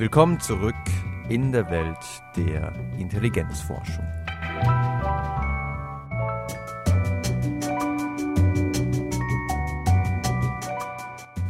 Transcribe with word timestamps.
Willkommen 0.00 0.40
zurück 0.40 0.74
in 1.28 1.52
der 1.52 1.68
Welt 1.70 1.98
der 2.34 2.72
Intelligenzforschung. 2.98 4.06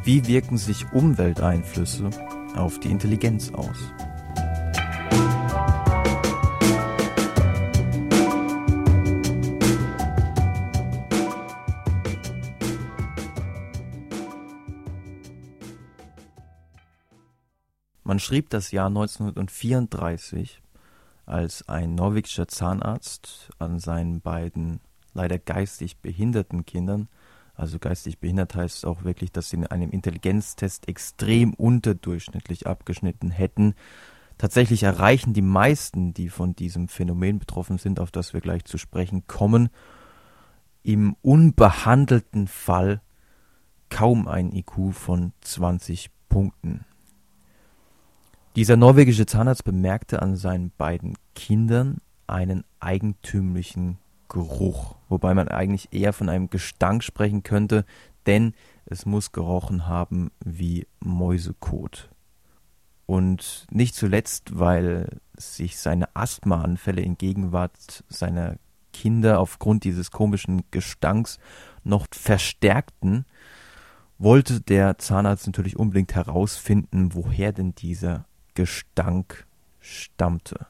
Wie 0.03 0.27
wirken 0.27 0.59
sich 0.59 0.85
Umwelteinflüsse 0.93 2.11
auf 2.57 2.81
die 2.81 2.91
Intelligenz 2.91 3.55
aus? 3.55 3.95
Schrieb 18.21 18.51
das 18.51 18.71
Jahr 18.71 18.87
1934, 18.87 20.63
als 21.27 21.69
ein 21.69 21.95
norwegischer 21.95 22.49
Zahnarzt 22.49 23.51
an 23.59 23.79
seinen 23.79 24.21
beiden 24.21 24.81
leider 25.13 25.39
geistig 25.39 25.99
behinderten 25.99 26.65
Kindern, 26.67 27.09
also 27.61 27.79
geistig 27.79 28.19
behindert 28.19 28.55
heißt 28.55 28.87
auch 28.87 29.05
wirklich, 29.05 29.33
dass 29.33 29.51
sie 29.51 29.57
in 29.57 29.67
einem 29.67 29.91
Intelligenztest 29.91 30.89
extrem 30.89 31.53
unterdurchschnittlich 31.53 32.67
abgeschnitten 32.67 33.31
hätten. 33.31 33.75
Tatsächlich 34.39 34.85
erreichen 34.85 35.35
die 35.35 35.43
meisten, 35.43 36.15
die 36.15 36.31
von 36.31 36.57
diesem 36.57 36.89
Phänomen 36.89 37.39
betroffen 37.39 37.77
sind, 37.77 38.01
auf 38.01 38.11
das 38.11 38.33
wir 38.33 38.41
gleich 38.41 38.65
zu 38.65 38.79
sprechen 38.79 39.27
kommen, 39.27 39.69
im 40.83 41.15
unbehandelten 41.21 42.47
Fall 42.47 43.03
kaum 43.91 44.27
ein 44.27 44.53
IQ 44.53 44.95
von 44.95 45.35
20 45.43 46.11
Punkten. 46.31 46.87
Dieser 48.57 48.77
norwegische 48.77 49.27
Zahnarzt 49.27 49.65
bemerkte 49.65 50.23
an 50.23 50.37
seinen 50.37 50.73
beiden 50.77 51.15
Kindern 51.35 51.99
einen 52.27 52.65
eigentümlichen 52.81 53.99
Geruch, 54.29 54.97
wobei 55.09 55.35
man 55.35 55.49
eigentlich 55.49 55.93
eher 55.93 56.13
von 56.13 56.29
einem 56.29 56.51
Gestank 56.51 57.05
sprechen 57.05 57.45
könnte, 57.45 57.85
denn 58.27 58.55
es 58.87 59.07
muss 59.07 59.31
gerochen 59.31 59.87
haben 59.87 60.31
wie 60.45 60.87
Mäusekot. 60.99 62.11
Und 63.07 63.67
nicht 63.71 63.95
zuletzt, 63.95 64.59
weil 64.59 65.21
sich 65.37 65.79
seine 65.79 66.15
Asthmaanfälle 66.15 67.03
in 67.03 67.19
Gegenwart 67.19 68.05
seiner 68.09 68.57
Kinder 68.93 69.39
aufgrund 69.39 69.85
dieses 69.85 70.11
komischen 70.11 70.65
Gestanks 70.71 71.39
noch 71.85 72.07
verstärkten, 72.13 73.27
wollte 74.19 74.61
der 74.61 74.99
Zahnarzt 74.99 75.47
natürlich 75.47 75.77
unbedingt 75.77 76.15
herausfinden, 76.15 77.15
woher 77.15 77.53
denn 77.53 77.75
dieser 77.75 78.27
Gestank 78.61 79.47
stammte. 79.79 80.67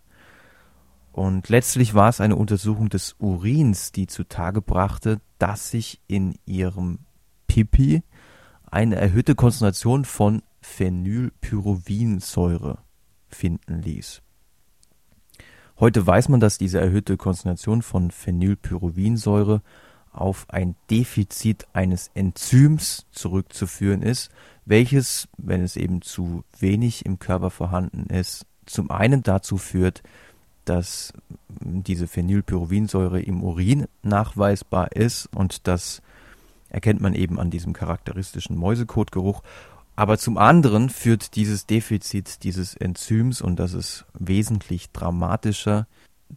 Und 1.10 1.48
letztlich 1.48 1.94
war 1.94 2.08
es 2.08 2.20
eine 2.20 2.36
Untersuchung 2.36 2.88
des 2.88 3.16
Urins, 3.19 3.91
die 3.91 4.06
zutage 4.06 4.62
brachte, 4.62 5.20
dass 5.38 5.72
sich 5.72 6.00
in 6.06 6.36
ihrem 6.46 7.00
Pipi 7.48 8.05
eine 8.70 8.94
erhöhte 8.94 9.34
Konzentration 9.34 10.05
von 10.05 10.44
Phenylpyruvinsäure 10.61 12.78
finden 13.27 13.83
ließ. 13.83 14.22
Heute 15.80 16.06
weiß 16.06 16.28
man, 16.28 16.38
dass 16.38 16.58
diese 16.58 16.80
erhöhte 16.80 17.16
Konzentration 17.16 17.83
von 17.83 18.12
Phenylpyruvinsäure 18.12 19.62
auf 20.12 20.47
ein 20.48 20.75
Defizit 20.91 21.66
eines 21.72 22.11
Enzyms 22.14 23.06
zurückzuführen 23.12 24.03
ist, 24.03 24.30
welches, 24.64 25.28
wenn 25.36 25.62
es 25.62 25.77
eben 25.77 26.02
zu 26.02 26.44
wenig 26.58 27.06
im 27.06 27.19
Körper 27.19 27.50
vorhanden 27.50 28.07
ist, 28.07 28.46
zum 28.67 28.90
einen 28.90 29.23
dazu 29.23 29.57
führt, 29.57 30.02
dass 30.64 31.12
diese 31.48 32.07
Phenylpyruvinsäure 32.07 33.20
im 33.20 33.42
Urin 33.42 33.86
nachweisbar 34.02 34.92
ist 34.92 35.27
und 35.34 35.67
das 35.67 36.02
erkennt 36.68 37.01
man 37.01 37.14
eben 37.14 37.40
an 37.40 37.51
diesem 37.51 37.73
charakteristischen 37.73 38.57
Mäusekotgeruch. 38.57 39.42
Aber 39.96 40.17
zum 40.17 40.39
anderen 40.39 40.89
führt 40.89 41.34
dieses 41.36 41.67
Defizit 41.67 42.45
dieses 42.45 42.74
Enzyms, 42.74 43.42
und 43.42 43.57
das 43.57 43.74
ist 43.74 44.07
wesentlich 44.14 44.90
dramatischer, 44.92 45.86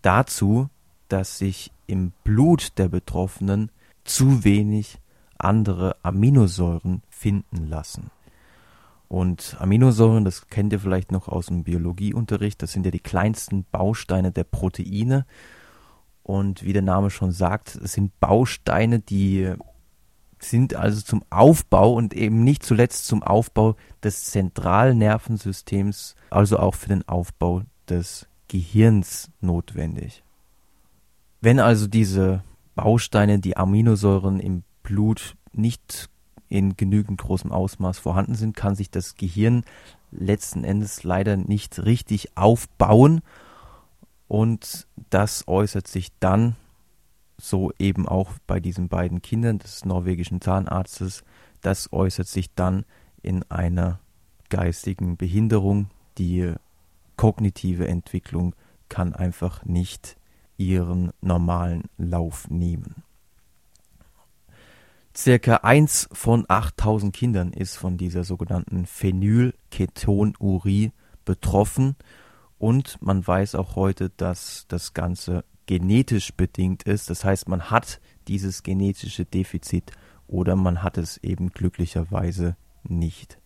dazu, 0.02 0.70
dass 1.14 1.38
sich 1.38 1.72
im 1.86 2.12
Blut 2.24 2.80
der 2.80 2.88
Betroffenen 2.90 3.70
zu 4.04 4.44
wenig 4.44 4.98
andere 5.38 5.96
Aminosäuren 6.02 7.04
finden 7.08 7.68
lassen. 7.68 8.10
Und 9.10 9.56
Aminosäuren, 9.60 10.26
das 10.26 10.48
kennt 10.48 10.74
ihr 10.74 10.80
vielleicht 10.80 11.12
noch 11.12 11.28
aus 11.28 11.46
dem 11.46 11.64
Biologieunterricht, 11.64 12.64
das 12.64 12.72
sind 12.72 12.84
ja 12.84 12.92
die 12.92 13.00
kleinsten 13.00 13.64
Bausteine 13.72 14.32
der 14.32 14.44
Proteine. 14.44 15.28
Und 16.24 16.64
wie 16.64 16.74
der 16.74 16.82
Name 16.82 17.12
schon 17.12 17.32
sagt, 17.32 17.76
es 17.76 17.94
sind 17.94 18.20
Bausteine, 18.20 19.00
die 19.00 19.54
sind 20.40 20.74
also 20.74 21.00
zum 21.02 21.24
Aufbau 21.30 21.94
und 21.94 22.16
eben 22.16 22.44
nicht 22.44 22.64
zuletzt 22.64 23.06
zum 23.06 23.22
Aufbau 23.22 23.76
des 24.02 24.32
Zentralnervensystems, 24.32 26.16
also 26.32 26.58
auch 26.58 26.74
für 26.74 26.90
den 26.90 27.08
Aufbau 27.08 27.62
des 27.88 28.26
Gehirns 28.48 29.30
notwendig. 29.42 30.24
Wenn 31.44 31.60
also 31.60 31.88
diese 31.88 32.42
Bausteine, 32.74 33.38
die 33.38 33.58
Aminosäuren 33.58 34.40
im 34.40 34.64
Blut 34.82 35.36
nicht 35.52 36.10
in 36.48 36.78
genügend 36.78 37.20
großem 37.20 37.52
Ausmaß 37.52 38.00
vorhanden 38.00 38.36
sind, 38.36 38.56
kann 38.56 38.76
sich 38.76 38.90
das 38.90 39.16
Gehirn 39.16 39.66
letzten 40.10 40.64
Endes 40.64 41.04
leider 41.04 41.36
nicht 41.36 41.84
richtig 41.84 42.38
aufbauen. 42.38 43.20
Und 44.30 44.88
das 45.10 45.46
äußert 45.46 45.86
sich 45.86 46.14
dann 46.22 46.56
so 47.38 47.74
eben 47.78 48.08
auch 48.08 48.32
bei 48.48 48.62
diesen 48.62 48.88
beiden 48.88 49.22
Kindern 49.22 49.60
des 49.60 49.84
norwegischen 49.84 50.40
Zahnarztes, 50.40 51.26
das 51.60 51.92
äußert 51.92 52.30
sich 52.30 52.54
dann 52.54 52.86
in 53.22 53.44
einer 53.52 54.00
geistigen 54.48 55.18
Behinderung, 55.18 55.90
die 56.18 56.54
kognitive 57.18 57.86
Entwicklung 57.86 58.56
kann 58.88 59.14
einfach 59.14 59.66
nicht 59.66 60.16
ihren 60.58 61.12
normalen 61.22 61.84
Lauf 61.98 62.50
nehmen. 62.50 63.04
Circa 65.16 65.58
eins 65.58 66.10
von 66.12 66.46
8000 66.48 67.16
Kindern 67.16 67.54
ist 67.54 67.78
von 67.78 67.98
dieser 67.98 68.24
sogenannten 68.24 68.88
Phenylketonurie 68.88 70.92
betroffen 71.24 71.96
und 72.58 73.00
man 73.02 73.26
weiß 73.26 73.56
auch 73.56 73.76
heute, 73.76 74.10
dass 74.18 74.66
das 74.70 74.94
Ganze 74.94 75.44
genetisch 75.66 76.34
bedingt 76.34 76.84
ist. 76.84 77.10
Das 77.10 77.24
heißt, 77.24 77.48
man 77.48 77.70
hat 77.70 78.02
dieses 78.28 78.64
genetische 78.64 79.26
Defizit 79.26 79.92
oder 80.28 80.56
man 80.56 80.82
hat 80.82 80.98
es 80.98 81.18
eben 81.18 81.50
glücklicherweise 81.50 82.56
nicht. 82.84 83.38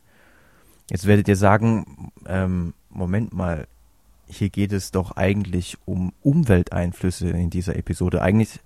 Jetzt 0.89 1.06
werdet 1.06 1.28
ihr 1.28 1.35
sagen, 1.35 2.12
ähm, 2.25 2.74
Moment 2.89 3.34
mal, 3.34 3.68
hier 4.27 4.49
geht 4.49 4.71
es 4.71 4.91
doch 4.91 5.11
eigentlich 5.15 5.77
um 5.85 6.13
Umwelteinflüsse 6.21 7.29
in 7.29 7.49
dieser 7.49 7.75
Episode. 7.75 8.21
Eigentlich 8.21 8.59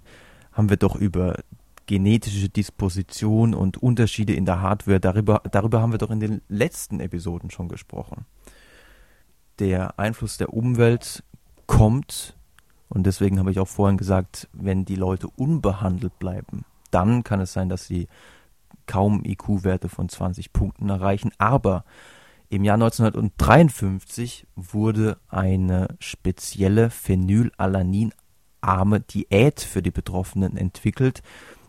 haben 0.52 0.70
wir 0.70 0.78
doch 0.78 0.96
über 0.96 1.38
genetische 1.86 2.50
Disposition 2.50 3.54
und 3.54 3.78
Unterschiede 3.78 4.34
in 4.34 4.46
der 4.46 4.62
Hardware, 4.62 5.00
darüber, 5.00 5.42
darüber 5.52 5.82
haben 5.82 5.92
wir 5.92 5.98
doch 5.98 6.12
in 6.12 6.20
den 6.20 6.42
letzten 6.48 7.00
Episoden 7.00 7.52
schon 7.52 7.68
gesprochen. 7.68 8.26
Der 9.60 10.00
Einfluss 10.00 10.38
der 10.38 10.54
Umwelt 10.54 11.24
kommt, 11.68 12.36
und 12.90 13.06
deswegen 13.06 13.40
habe 13.40 13.52
ich 13.52 13.60
auch 13.60 13.68
vorhin 13.68 13.98
gesagt, 13.98 14.50
wenn 14.54 14.86
die 14.86 14.96
Leute 14.96 15.28
unbehandelt 15.28 16.18
bleiben, 16.20 16.66
dann 16.92 17.24
kann 17.24 17.40
es 17.40 17.54
sein, 17.54 17.70
dass 17.70 17.86
sie 17.86 18.08
kaum 18.88 19.24
IQ-Werte 19.24 19.90
von 19.90 20.10
20 20.10 20.52
Punkten 20.54 20.90
erreichen, 20.90 21.32
aber 21.38 21.86
im 22.52 22.64
Jahr 22.66 22.76
1953 22.76 24.46
wurde 24.56 25.18
eine 25.30 25.96
spezielle 26.00 26.90
phenylalaninarme 26.90 29.00
Diät 29.00 29.62
für 29.62 29.82
die 29.82 29.92
Betroffenen 29.92 30.58
entwickelt. 30.58 31.24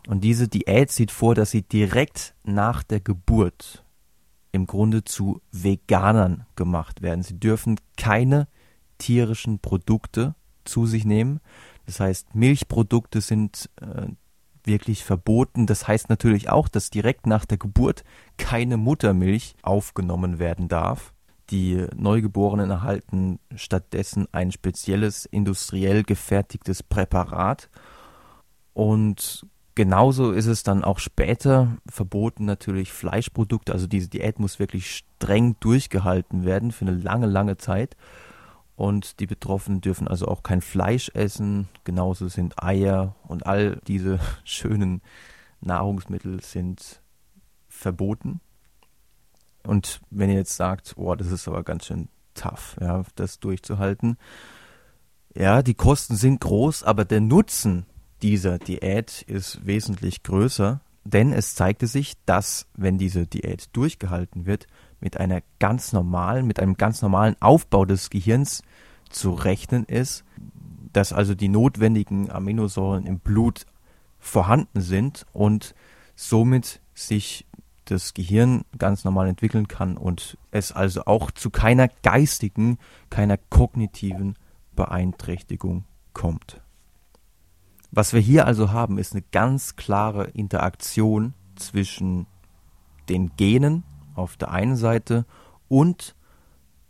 Und 0.09 0.25
diese 0.25 0.49
Diät 0.49 0.91
sieht 0.91 1.13
vor, 1.13 1.37
dass 1.37 1.53
sie 1.53 1.63
direkt 1.63 2.35
nach 2.43 2.83
der 2.83 2.99
Geburt 2.99 3.85
im 4.51 4.67
Grunde 4.67 5.05
zu 5.05 5.41
Veganern 5.53 6.47
gemacht 6.57 7.01
werden. 7.01 7.23
Sie 7.23 7.39
dürfen 7.39 7.79
keine 7.97 8.49
tierischen 8.99 9.61
Produkte 9.61 10.35
zu 10.65 10.87
sich 10.87 11.05
nehmen. 11.05 11.39
Das 11.87 12.01
heißt, 12.01 12.35
Milchprodukte 12.35 13.21
sind 13.21 13.71
äh, 13.81 14.09
wirklich 14.65 15.05
verboten. 15.05 15.67
Das 15.67 15.89
heißt 15.89 16.09
natürlich 16.09 16.51
auch, 16.51 16.69
dass 16.69 16.91
direkt 16.91 17.27
nach 17.27 17.45
der 17.45 17.59
Geburt 17.59 18.05
keine 18.39 18.77
Muttermilch 18.77 19.55
aufgenommen 19.63 20.39
werden 20.39 20.69
darf. 20.69 21.13
Die 21.51 21.87
Neugeborenen 21.97 22.71
erhalten 22.71 23.39
stattdessen 23.55 24.27
ein 24.33 24.53
spezielles 24.53 25.27
industriell 25.27 26.03
gefertigtes 26.03 26.83
Präparat. 26.83 27.69
Und 28.73 29.47
genauso 29.75 30.33
ist 30.33 30.47
es 30.47 30.63
dann 30.63 30.85
auch 30.85 30.99
später 30.99 31.77
verboten 31.87 32.45
natürlich 32.45 32.93
Fleischprodukte. 32.93 33.73
Also 33.73 33.87
diese 33.87 34.09
Diät 34.09 34.39
muss 34.39 34.59
wirklich 34.59 35.05
streng 35.21 35.57
durchgehalten 35.61 36.45
werden 36.45 36.73
für 36.73 36.87
eine 36.87 36.97
lange, 36.97 37.27
lange 37.27 37.59
Zeit. 37.59 37.97
Und 38.83 39.21
die 39.21 39.29
Betroffenen 39.29 39.81
dürfen 39.81 40.09
also 40.09 40.27
auch 40.27 40.43
kein 40.43 40.61
Fleisch 40.61 41.09
essen. 41.15 41.69
Genauso 41.85 42.27
sind 42.27 42.61
Eier 42.61 43.15
und 43.23 43.47
all 43.47 43.81
diese 43.87 44.19
schönen 44.45 45.03
Nahrungsmittel 45.61 46.43
sind 46.43 47.01
verboten. 47.69 48.41
Und 49.65 50.01
wenn 50.11 50.31
ihr 50.31 50.39
jetzt 50.39 50.57
sagt, 50.57 50.95
oh, 50.97 51.15
das 51.15 51.31
ist 51.31 51.47
aber 51.47 51.63
ganz 51.63 51.87
schön 51.87 52.09
tough, 52.35 52.77
ja, 52.81 53.05
das 53.15 53.39
durchzuhalten. 53.39 54.17
Ja, 55.33 55.63
die 55.63 55.75
Kosten 55.75 56.17
sind 56.17 56.41
groß, 56.41 56.83
aber 56.83 57.05
der 57.05 57.21
Nutzen 57.21 57.87
dieser 58.21 58.59
Diät 58.59 59.23
ist 59.29 59.65
wesentlich 59.65 60.25
größer, 60.25 60.81
denn 61.05 61.33
es 61.33 61.55
zeigte 61.55 61.87
sich, 61.87 62.15
dass 62.27 62.67
wenn 62.75 62.99
diese 62.99 63.29
Diät 63.29 63.69
durchgehalten 63.77 64.45
wird, 64.45 64.67
mit 65.03 65.19
einer 65.19 65.43
ganz 65.59 65.93
normalen, 65.93 66.47
mit 66.47 66.61
einem 66.61 66.77
ganz 66.77 67.01
normalen 67.03 67.37
Aufbau 67.41 67.85
des 67.85 68.11
Gehirns 68.11 68.63
zu 69.13 69.33
rechnen 69.33 69.85
ist, 69.85 70.25
dass 70.93 71.13
also 71.13 71.35
die 71.35 71.49
notwendigen 71.49 72.31
Aminosäuren 72.31 73.07
im 73.07 73.19
Blut 73.19 73.67
vorhanden 74.19 74.81
sind 74.81 75.27
und 75.33 75.75
somit 76.15 76.81
sich 76.95 77.47
das 77.87 78.15
Gehirn 78.15 78.63
ganz 78.79 79.05
normal 79.05 79.29
entwickeln 79.29 79.69
kann 79.69 79.97
und 79.97 80.39
es 80.51 80.73
also 80.73 81.05
auch 81.07 81.31
zu 81.31 81.51
keiner 81.51 81.89
geistigen, 82.03 82.79
keiner 83.11 83.37
kognitiven 83.37 84.37
Beeinträchtigung 84.75 85.85
kommt. 86.13 86.61
Was 87.91 88.13
wir 88.13 88.21
hier 88.21 88.47
also 88.47 88.71
haben, 88.71 88.99
ist 88.99 89.13
eine 89.13 89.23
ganz 89.33 89.77
klare 89.77 90.25
Interaktion 90.29 91.35
zwischen 91.57 92.27
den 93.09 93.37
Genen 93.37 93.85
auf 94.15 94.37
der 94.37 94.51
einen 94.51 94.77
Seite 94.77 95.27
und 95.69 96.15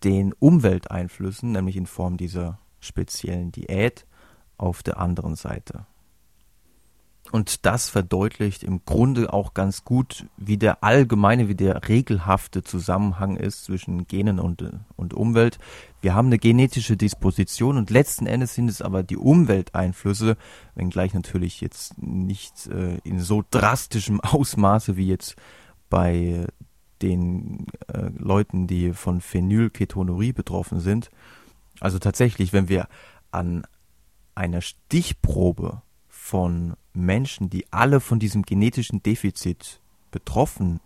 den 0.05 0.33
Umwelteinflüssen, 0.33 1.53
nämlich 1.53 1.77
in 1.77 1.87
Form 1.87 2.17
dieser 2.17 2.59
speziellen 2.81 3.53
Diät, 3.53 4.07
auf 4.59 4.83
der 4.83 4.99
anderen 4.99 5.35
Seite. 5.35 5.87
Und 7.31 7.65
das 7.65 7.89
verdeutlicht 7.89 8.63
im 8.63 8.85
Grunde 8.85 9.33
auch 9.33 9.55
ganz 9.55 9.85
gut, 9.85 10.27
wie 10.37 10.59
der 10.59 10.85
allgemeine, 10.85 11.49
wie 11.49 11.55
der 11.55 11.89
regelhafte 11.89 12.63
Zusammenhang 12.63 13.37
ist 13.37 13.65
zwischen 13.65 14.07
Genen 14.07 14.39
und, 14.39 14.65
und 14.97 15.15
Umwelt. 15.15 15.59
Wir 16.01 16.15
haben 16.15 16.27
eine 16.27 16.39
genetische 16.39 16.97
Disposition 16.97 17.79
und 17.79 17.91
letzten 17.91 18.27
Endes 18.27 18.55
sind 18.55 18.69
es 18.69 18.83
aber 18.83 19.03
die 19.03 19.17
Umwelteinflüsse, 19.17 20.37
wenngleich 20.75 21.15
natürlich 21.15 21.61
jetzt 21.61 21.97
nicht 21.97 22.67
äh, 22.67 22.99
in 23.05 23.19
so 23.19 23.43
drastischem 23.51 24.21
Ausmaße 24.23 24.97
wie 24.97 25.07
jetzt 25.07 25.37
bei 25.89 26.47
den 27.03 27.67
äh, 27.89 28.11
Leuten, 28.17 28.67
die 28.67 28.93
von 28.93 29.21
Phenylketonurie 29.21 30.33
betroffen 30.33 30.81
sind. 30.81 31.11
Also 31.81 31.99
tatsächlich, 31.99 32.53
wenn 32.53 32.69
wir 32.69 32.89
an 33.31 33.65
einer 34.35 34.61
Stichprobe 34.61 35.83
von 36.09 36.75
Menschen, 36.95 37.51
die 37.51 37.71
alle 37.73 38.01
von 38.01 38.19
diesem 38.19 38.43
genetischen 38.43 39.03
Defizit 39.03 39.81
betroffen 40.11 40.81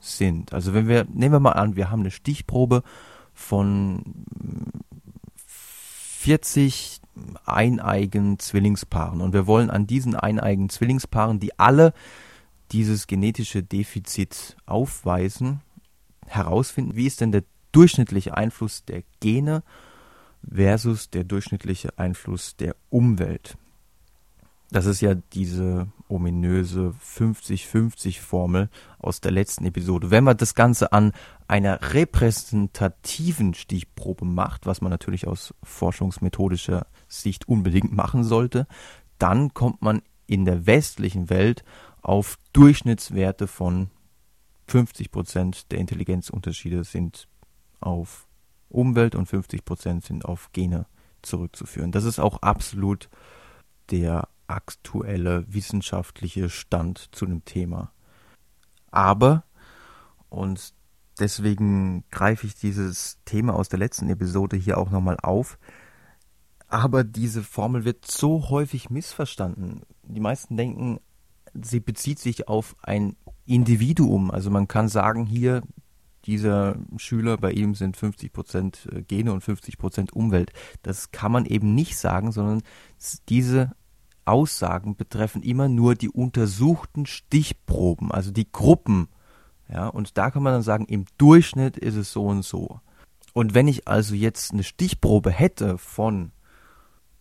sind. 0.00 0.52
Also 0.52 0.74
wenn 0.74 0.88
wir, 0.88 1.06
nehmen 1.12 1.34
wir 1.34 1.40
mal 1.40 1.52
an, 1.52 1.76
wir 1.76 1.90
haben 1.90 2.00
eine 2.00 2.10
Stichprobe 2.10 2.82
von 3.32 4.02
40 5.46 7.00
eineigen 7.44 8.38
Zwillingspaaren 8.38 9.20
und 9.20 9.32
wir 9.32 9.46
wollen 9.46 9.70
an 9.70 9.86
diesen 9.86 10.14
eineigen 10.14 10.68
Zwillingspaaren, 10.68 11.40
die 11.40 11.58
alle 11.58 11.92
dieses 12.72 13.06
genetische 13.06 13.62
Defizit 13.62 14.56
aufweisen, 14.66 15.60
herausfinden, 16.26 16.96
wie 16.96 17.06
ist 17.06 17.20
denn 17.20 17.32
der 17.32 17.44
durchschnittliche 17.72 18.36
Einfluss 18.36 18.84
der 18.84 19.02
Gene 19.20 19.62
versus 20.48 21.10
der 21.10 21.24
durchschnittliche 21.24 21.98
Einfluss 21.98 22.56
der 22.56 22.76
Umwelt. 22.90 23.56
Das 24.70 24.86
ist 24.86 25.00
ja 25.00 25.14
diese 25.14 25.86
ominöse 26.08 26.94
50-50-Formel 27.04 28.68
aus 28.98 29.20
der 29.20 29.30
letzten 29.30 29.64
Episode. 29.64 30.10
Wenn 30.10 30.24
man 30.24 30.36
das 30.36 30.54
Ganze 30.54 30.92
an 30.92 31.12
einer 31.46 31.94
repräsentativen 31.94 33.54
Stichprobe 33.54 34.24
macht, 34.24 34.66
was 34.66 34.80
man 34.80 34.90
natürlich 34.90 35.28
aus 35.28 35.54
forschungsmethodischer 35.62 36.86
Sicht 37.06 37.48
unbedingt 37.48 37.92
machen 37.92 38.24
sollte, 38.24 38.66
dann 39.18 39.54
kommt 39.54 39.82
man 39.82 40.02
in 40.26 40.44
der 40.44 40.66
westlichen 40.66 41.30
Welt 41.30 41.62
auf 42.06 42.38
Durchschnittswerte 42.52 43.48
von 43.48 43.90
50 44.68 45.10
Prozent 45.10 45.72
der 45.72 45.80
Intelligenzunterschiede 45.80 46.84
sind 46.84 47.26
auf 47.80 48.28
Umwelt 48.68 49.16
und 49.16 49.26
50 49.26 49.64
Prozent 49.64 50.04
sind 50.04 50.24
auf 50.24 50.52
Gene 50.52 50.86
zurückzuführen. 51.22 51.90
Das 51.90 52.04
ist 52.04 52.20
auch 52.20 52.42
absolut 52.42 53.08
der 53.90 54.28
aktuelle 54.46 55.52
wissenschaftliche 55.52 56.48
Stand 56.48 57.08
zu 57.10 57.26
dem 57.26 57.44
Thema. 57.44 57.90
Aber, 58.92 59.42
und 60.28 60.74
deswegen 61.18 62.04
greife 62.12 62.46
ich 62.46 62.54
dieses 62.54 63.18
Thema 63.24 63.54
aus 63.54 63.68
der 63.68 63.80
letzten 63.80 64.08
Episode 64.10 64.56
hier 64.56 64.78
auch 64.78 64.90
nochmal 64.90 65.16
auf, 65.20 65.58
aber 66.68 67.02
diese 67.02 67.42
Formel 67.42 67.84
wird 67.84 68.06
so 68.06 68.48
häufig 68.48 68.90
missverstanden. 68.90 69.82
Die 70.02 70.20
meisten 70.20 70.56
denken, 70.56 71.00
sie 71.62 71.80
bezieht 71.80 72.18
sich 72.18 72.48
auf 72.48 72.76
ein 72.82 73.16
Individuum. 73.46 74.30
Also 74.30 74.50
man 74.50 74.68
kann 74.68 74.88
sagen, 74.88 75.26
hier, 75.26 75.62
dieser 76.24 76.76
Schüler, 76.96 77.36
bei 77.36 77.52
ihm 77.52 77.74
sind 77.74 77.96
50 77.96 78.32
Prozent 78.32 78.88
äh, 78.92 79.02
Gene 79.02 79.32
und 79.32 79.42
50 79.42 79.78
Prozent 79.78 80.12
Umwelt. 80.12 80.52
Das 80.82 81.12
kann 81.12 81.32
man 81.32 81.46
eben 81.46 81.74
nicht 81.74 81.96
sagen, 81.96 82.32
sondern 82.32 82.62
diese 83.28 83.72
Aussagen 84.24 84.96
betreffen 84.96 85.42
immer 85.42 85.68
nur 85.68 85.94
die 85.94 86.10
untersuchten 86.10 87.06
Stichproben, 87.06 88.10
also 88.10 88.32
die 88.32 88.50
Gruppen. 88.50 89.08
Ja, 89.68 89.88
und 89.88 90.18
da 90.18 90.30
kann 90.30 90.42
man 90.42 90.52
dann 90.52 90.62
sagen, 90.62 90.86
im 90.86 91.04
Durchschnitt 91.16 91.76
ist 91.76 91.94
es 91.94 92.12
so 92.12 92.26
und 92.26 92.44
so. 92.44 92.80
Und 93.32 93.54
wenn 93.54 93.68
ich 93.68 93.86
also 93.86 94.14
jetzt 94.14 94.52
eine 94.52 94.64
Stichprobe 94.64 95.30
hätte 95.30 95.78
von 95.78 96.32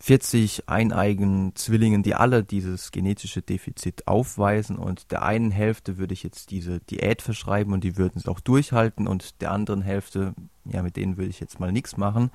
40 0.06 0.70
eineigen 0.70 1.56
Zwillingen, 1.56 2.04
die 2.04 2.14
alle 2.14 2.44
dieses 2.44 2.92
genetische 2.92 3.42
Defizit 3.42 4.08
aufweisen 4.08 4.78
und 4.78 5.12
der 5.12 5.24
einen 5.24 5.50
Hälfte 5.50 5.98
würde 5.98 6.14
ich 6.14 6.22
jetzt 6.22 6.52
diese 6.52 6.80
Diät 6.80 7.24
verschreiben 7.24 7.74
und 7.74 7.84
die 7.84 7.98
würden 7.98 8.20
es 8.20 8.28
auch 8.28 8.40
durchhalten 8.40 9.08
und 9.08 9.42
der 9.42 9.52
anderen 9.52 9.82
Hälfte, 9.82 10.36
ja, 10.64 10.84
mit 10.84 10.96
denen 10.96 11.18
würde 11.18 11.32
ich 11.32 11.40
jetzt 11.40 11.60
mal 11.60 11.72
nichts 11.72 11.98
machen, 11.98 12.30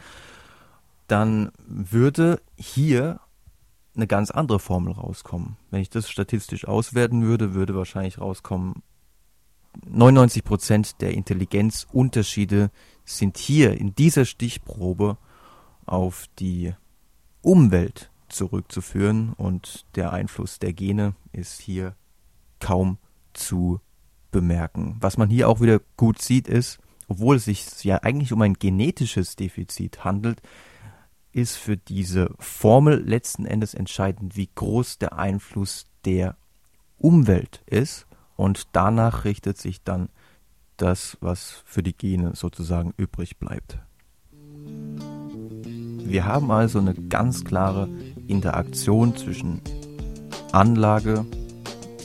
dann 1.06 1.52
würde 1.64 2.40
hier 2.56 3.20
eine 3.94 4.08
ganz 4.08 4.32
andere 4.32 4.58
Formel 4.58 4.92
rauskommen. 4.92 5.56
Wenn 5.70 5.82
ich 5.82 5.90
das 5.90 6.10
statistisch 6.10 6.66
auswerten 6.66 7.22
würde, 7.22 7.54
würde 7.54 7.76
wahrscheinlich 7.76 8.20
rauskommen, 8.20 8.82
99 9.86 10.42
Prozent 10.42 11.00
der 11.00 11.14
Intelligenzunterschiede 11.14 12.72
sind 13.04 13.38
hier 13.38 13.78
in 13.78 13.94
dieser 13.94 14.24
Stichprobe 14.24 15.18
auf 15.86 16.26
die 16.40 16.74
Umwelt 17.42 18.10
zurückzuführen 18.28 19.32
und 19.34 19.86
der 19.94 20.12
Einfluss 20.12 20.58
der 20.58 20.72
Gene 20.72 21.14
ist 21.32 21.60
hier 21.60 21.94
kaum 22.60 22.98
zu 23.32 23.80
bemerken. 24.30 24.96
Was 25.00 25.16
man 25.16 25.28
hier 25.28 25.48
auch 25.48 25.60
wieder 25.60 25.80
gut 25.96 26.20
sieht 26.20 26.48
ist, 26.48 26.78
obwohl 27.08 27.36
es 27.36 27.46
sich 27.46 27.84
ja 27.84 27.98
eigentlich 28.02 28.32
um 28.32 28.42
ein 28.42 28.54
genetisches 28.54 29.36
Defizit 29.36 30.04
handelt, 30.04 30.40
ist 31.32 31.56
für 31.56 31.76
diese 31.76 32.34
Formel 32.38 33.02
letzten 33.02 33.46
Endes 33.46 33.74
entscheidend, 33.74 34.36
wie 34.36 34.48
groß 34.54 34.98
der 34.98 35.18
Einfluss 35.18 35.86
der 36.04 36.36
Umwelt 36.98 37.62
ist 37.66 38.06
und 38.36 38.68
danach 38.72 39.24
richtet 39.24 39.58
sich 39.58 39.82
dann 39.82 40.08
das, 40.76 41.16
was 41.20 41.62
für 41.66 41.82
die 41.82 41.96
Gene 41.96 42.34
sozusagen 42.34 42.94
übrig 42.96 43.38
bleibt. 43.38 43.78
Wir 46.10 46.24
haben 46.24 46.50
also 46.50 46.80
eine 46.80 46.92
ganz 46.92 47.44
klare 47.44 47.88
Interaktion 48.26 49.16
zwischen 49.16 49.60
Anlage, 50.50 51.24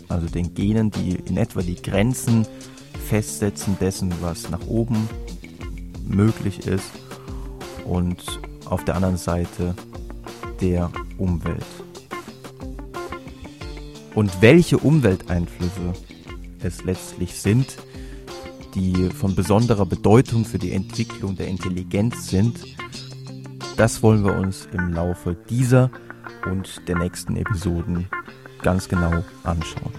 also 0.10 0.28
den 0.28 0.54
Genen, 0.54 0.92
die 0.92 1.16
in 1.26 1.38
etwa 1.38 1.64
die 1.64 1.74
Grenzen 1.74 2.46
festsetzen 3.08 3.78
dessen, 3.82 4.14
was 4.22 4.52
nach 4.52 4.68
oben 4.68 5.10
möglich 6.08 6.68
ist, 6.68 6.92
und 7.84 8.40
auf 8.66 8.86
der 8.86 8.96
anderen 8.96 9.18
Seite 9.18 9.74
der 10.62 10.92
Umwelt. 11.18 11.66
Und 14.14 14.40
welche 14.40 14.78
Umwelteinflüsse 14.78 15.94
es 16.62 16.84
letztlich 16.84 17.34
sind, 17.34 17.78
die 18.76 19.10
von 19.10 19.34
besonderer 19.34 19.88
Bedeutung 19.88 20.46
für 20.46 20.60
die 20.60 20.74
Entwicklung 20.74 21.36
der 21.36 21.48
Intelligenz 21.48 22.30
sind, 22.30 22.60
das 23.78 24.02
wollen 24.04 24.24
wir 24.24 24.36
uns 24.36 24.68
im 24.72 24.94
Laufe 24.94 25.36
dieser 25.50 25.90
und 26.46 26.88
der 26.88 26.98
nächsten 26.98 27.36
Episoden 27.36 28.08
ganz 28.62 28.88
genau 28.88 29.24
anschauen. 29.44 29.94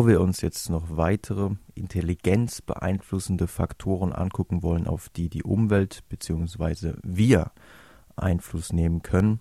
Bevor 0.00 0.12
wir 0.12 0.22
uns 0.22 0.40
jetzt 0.40 0.70
noch 0.70 0.96
weitere 0.96 1.50
Intelligenz 1.74 2.62
beeinflussende 2.62 3.46
Faktoren 3.46 4.14
angucken 4.14 4.62
wollen, 4.62 4.86
auf 4.86 5.10
die 5.10 5.28
die 5.28 5.42
Umwelt 5.42 6.04
bzw. 6.08 6.94
wir 7.02 7.50
Einfluss 8.16 8.72
nehmen 8.72 9.02
können, 9.02 9.40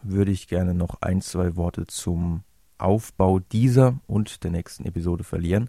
würde 0.00 0.30
ich 0.30 0.46
gerne 0.46 0.74
noch 0.74 1.02
ein, 1.02 1.22
zwei 1.22 1.56
Worte 1.56 1.88
zum 1.88 2.44
Aufbau 2.78 3.40
dieser 3.40 3.98
und 4.06 4.44
der 4.44 4.52
nächsten 4.52 4.84
Episode 4.84 5.24
verlieren. 5.24 5.68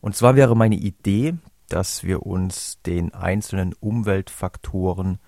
Und 0.00 0.16
zwar 0.16 0.34
wäre 0.34 0.56
meine 0.56 0.76
Idee, 0.76 1.34
dass 1.68 2.04
wir 2.04 2.24
uns 2.24 2.80
den 2.86 3.12
einzelnen 3.12 3.74
Umweltfaktoren 3.74 5.18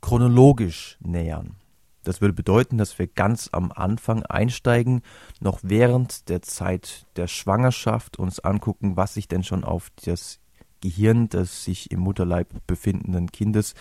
chronologisch 0.00 0.98
nähern. 0.98 1.59
Das 2.02 2.20
würde 2.20 2.32
bedeuten, 2.32 2.78
dass 2.78 2.98
wir 2.98 3.06
ganz 3.06 3.50
am 3.52 3.72
Anfang 3.72 4.22
einsteigen, 4.24 5.02
noch 5.40 5.60
während 5.62 6.28
der 6.28 6.42
Zeit 6.42 7.06
der 7.16 7.26
Schwangerschaft 7.26 8.18
uns 8.18 8.40
angucken, 8.40 8.96
was 8.96 9.14
sich 9.14 9.28
denn 9.28 9.44
schon 9.44 9.64
auf 9.64 9.90
das 10.04 10.40
Gehirn 10.80 11.28
des 11.28 11.64
sich 11.64 11.90
im 11.90 12.00
Mutterleib 12.00 12.48
befindenden 12.66 13.30
Kindes 13.30 13.74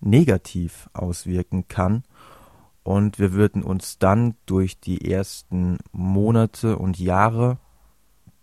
negativ 0.00 0.90
auswirken 0.92 1.68
kann. 1.68 2.02
Und 2.82 3.18
wir 3.18 3.32
würden 3.32 3.62
uns 3.62 3.98
dann 3.98 4.34
durch 4.46 4.78
die 4.78 5.10
ersten 5.10 5.78
Monate 5.92 6.76
und 6.76 6.98
Jahre 6.98 7.58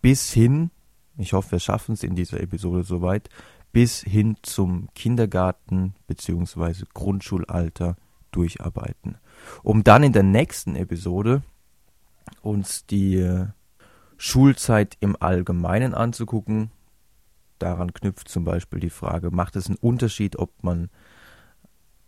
bis 0.02 0.32
hin, 0.32 0.72
ich 1.18 1.34
hoffe, 1.34 1.52
wir 1.52 1.60
schaffen 1.60 1.94
es 1.94 2.04
in 2.04 2.16
dieser 2.16 2.40
Episode 2.40 2.84
soweit, 2.84 3.30
bis 3.72 4.02
hin 4.02 4.38
zum 4.42 4.90
Kindergarten 4.96 5.94
bzw. 6.08 6.86
Grundschulalter 6.94 7.98
durcharbeiten, 8.32 9.18
um 9.64 9.84
dann 9.84 10.04
in 10.04 10.14
der 10.14 10.24
nächsten 10.24 10.76
Episode 10.76 11.42
uns 12.42 12.86
die 12.86 13.18
äh, 13.18 13.48
Schulzeit 14.18 14.98
im 15.00 15.16
Allgemeinen 15.20 15.94
anzugucken. 15.94 16.72
Daran 17.60 17.94
knüpft 17.94 18.30
zum 18.30 18.44
Beispiel 18.44 18.80
die 18.80 18.90
Frage, 18.90 19.32
macht 19.32 19.56
es 19.56 19.68
einen 19.68 19.78
Unterschied, 19.78 20.38
ob 20.38 20.64
man 20.64 20.90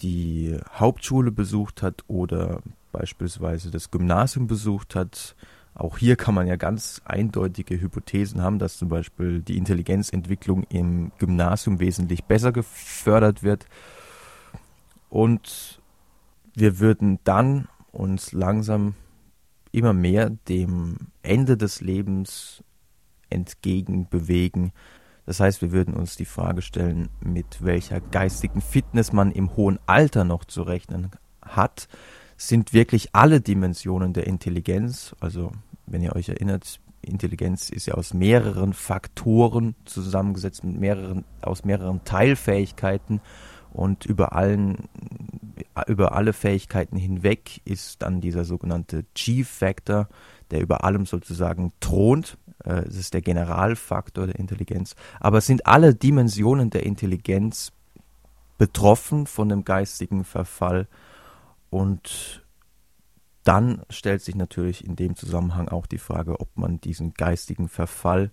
die 0.02 0.58
Hauptschule 0.72 1.32
besucht 1.32 1.82
hat 1.82 2.04
oder 2.08 2.62
beispielsweise 2.92 3.72
das 3.72 3.92
Gymnasium 3.92 4.48
besucht 4.48 4.96
hat. 4.96 5.36
Auch 5.76 5.98
hier 5.98 6.16
kann 6.16 6.36
man 6.36 6.46
ja 6.46 6.56
ganz 6.56 7.02
eindeutige 7.06 7.82
Hypothesen 7.82 8.42
haben, 8.42 8.60
dass 8.60 8.78
zum 8.78 8.90
Beispiel 8.90 9.42
die 9.42 9.58
Intelligenzentwicklung 9.58 10.64
im 10.70 11.12
Gymnasium 11.18 11.80
wesentlich 11.80 12.26
besser 12.26 12.52
gefördert 12.52 13.42
wird. 13.42 13.66
Und 15.10 15.82
wir 16.56 16.80
würden 16.80 17.20
dann 17.24 17.68
uns 17.92 18.32
langsam 18.32 18.96
immer 19.72 19.94
mehr 19.94 20.30
dem 20.30 20.98
Ende 21.22 21.58
des 21.58 21.82
Lebens 21.82 22.64
entgegen 23.30 24.08
bewegen. 24.08 24.72
Das 25.26 25.40
heißt, 25.40 25.62
wir 25.62 25.72
würden 25.72 25.94
uns 25.94 26.16
die 26.16 26.26
Frage 26.26 26.62
stellen, 26.62 27.10
mit 27.22 27.64
welcher 27.64 28.02
geistigen 28.02 28.62
Fitness 28.62 29.14
man 29.14 29.32
im 29.32 29.56
hohen 29.56 29.80
Alter 29.86 30.24
noch 30.24 30.46
zu 30.46 30.62
rechnen 30.64 31.12
hat. 31.42 31.88
Sind 32.38 32.74
wirklich 32.74 33.16
alle 33.16 33.42
Dimensionen 33.42 34.14
der 34.14 34.28
Intelligenz, 34.28 35.16
also 35.20 35.52
wenn 35.86 36.02
ihr 36.02 36.16
euch 36.16 36.30
erinnert, 36.30 36.80
Intelligenz 37.02 37.70
ist 37.70 37.86
ja 37.86 37.96
aus 37.96 38.14
mehreren 38.14 38.74
Faktoren 38.74 39.76
zusammengesetzt, 39.86 40.64
mit 40.64 40.80
mehreren, 40.80 41.26
aus 41.42 41.66
mehreren 41.66 42.04
Teilfähigkeiten 42.06 43.22
und 43.74 44.06
über 44.06 44.34
allen 44.34 44.90
über 45.88 46.14
alle 46.14 46.34
Fähigkeiten 46.34 46.98
hinweg 46.98 47.62
ist 47.66 48.02
dann 48.02 48.22
dieser 48.22 48.46
sogenannte 48.46 49.06
Chief 49.16 49.48
Factor, 49.48 50.08
der 50.52 50.62
über 50.62 50.84
allem 50.84 51.06
sozusagen 51.06 51.74
thront. 51.80 52.38
Äh, 52.64 52.86
es 52.88 52.96
ist 52.96 53.14
der 53.14 53.22
Generalfaktor 53.22 54.28
der 54.28 54.40
Intelligenz. 54.40 54.96
Aber 55.20 55.40
es 55.40 55.48
sind 55.48 55.66
alle 55.66 55.96
Dimensionen 55.96 56.70
der 56.70 56.86
Intelligenz 56.86 57.72
betroffen 58.58 59.26
von 59.26 59.50
dem 59.50 59.64
geistigen 59.64 60.24
Verfall. 60.24 60.88
Und 61.70 62.46
dann 63.44 63.84
stellt 63.90 64.22
sich 64.22 64.36
natürlich 64.36 64.86
in 64.86 64.96
dem 64.96 65.16
Zusammenhang 65.16 65.68
auch 65.70 65.88
die 65.88 65.98
Frage, 65.98 66.40
ob 66.40 66.56
man 66.56 66.80
diesen 66.80 67.14
geistigen 67.14 67.68
Verfall, 67.68 68.32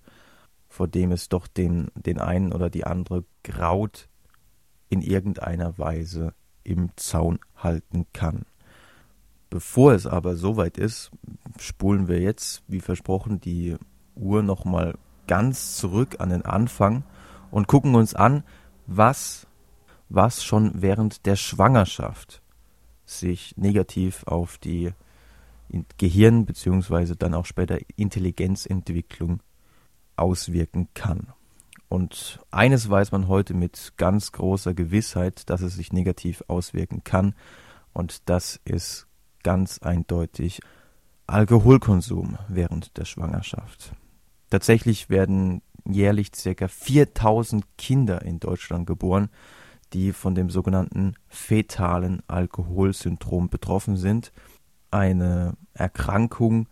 vor 0.68 0.86
dem 0.86 1.10
es 1.10 1.28
doch 1.28 1.46
den, 1.46 1.90
den 1.94 2.20
einen 2.20 2.52
oder 2.52 2.70
die 2.70 2.84
andere 2.84 3.24
graut, 3.42 4.09
in 4.90 5.00
irgendeiner 5.00 5.78
Weise 5.78 6.34
im 6.62 6.90
Zaun 6.96 7.38
halten 7.56 8.06
kann. 8.12 8.44
Bevor 9.48 9.94
es 9.94 10.06
aber 10.06 10.36
soweit 10.36 10.78
ist, 10.78 11.10
spulen 11.58 12.06
wir 12.06 12.20
jetzt, 12.20 12.62
wie 12.68 12.80
versprochen, 12.80 13.40
die 13.40 13.76
Uhr 14.14 14.42
nochmal 14.42 14.96
ganz 15.26 15.76
zurück 15.76 16.16
an 16.18 16.30
den 16.30 16.44
Anfang 16.44 17.04
und 17.50 17.66
gucken 17.66 17.94
uns 17.94 18.14
an, 18.14 18.44
was, 18.86 19.46
was 20.08 20.44
schon 20.44 20.82
während 20.82 21.26
der 21.26 21.36
Schwangerschaft 21.36 22.42
sich 23.04 23.56
negativ 23.56 24.24
auf 24.24 24.58
die 24.58 24.92
Gehirn- 25.98 26.46
bzw. 26.46 27.14
dann 27.16 27.34
auch 27.34 27.46
später 27.46 27.78
Intelligenzentwicklung 27.96 29.40
auswirken 30.16 30.88
kann. 30.94 31.28
Und 31.90 32.38
eines 32.52 32.88
weiß 32.88 33.10
man 33.10 33.26
heute 33.26 33.52
mit 33.52 33.94
ganz 33.96 34.30
großer 34.30 34.74
Gewissheit, 34.74 35.50
dass 35.50 35.60
es 35.60 35.74
sich 35.74 35.92
negativ 35.92 36.44
auswirken 36.46 37.02
kann. 37.02 37.34
Und 37.92 38.28
das 38.28 38.60
ist 38.64 39.08
ganz 39.42 39.78
eindeutig 39.78 40.60
Alkoholkonsum 41.26 42.38
während 42.46 42.96
der 42.96 43.04
Schwangerschaft. 43.06 43.92
Tatsächlich 44.50 45.10
werden 45.10 45.62
jährlich 45.84 46.30
ca. 46.30 46.68
4000 46.68 47.64
Kinder 47.76 48.22
in 48.22 48.38
Deutschland 48.38 48.86
geboren, 48.86 49.28
die 49.92 50.12
von 50.12 50.36
dem 50.36 50.48
sogenannten 50.48 51.14
fetalen 51.26 52.22
Alkoholsyndrom 52.28 53.48
betroffen 53.48 53.96
sind. 53.96 54.30
Eine 54.92 55.54
Erkrankung, 55.74 56.68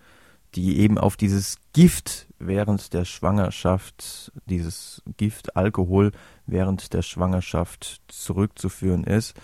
die 0.54 0.78
eben 0.78 0.96
auf 0.96 1.16
dieses 1.16 1.56
Gift 1.72 2.27
während 2.38 2.92
der 2.92 3.04
Schwangerschaft, 3.04 4.32
dieses 4.46 5.02
Gift 5.16 5.56
Alkohol 5.56 6.12
während 6.46 6.92
der 6.92 7.02
Schwangerschaft 7.02 8.00
zurückzuführen 8.08 9.04
ist, 9.04 9.34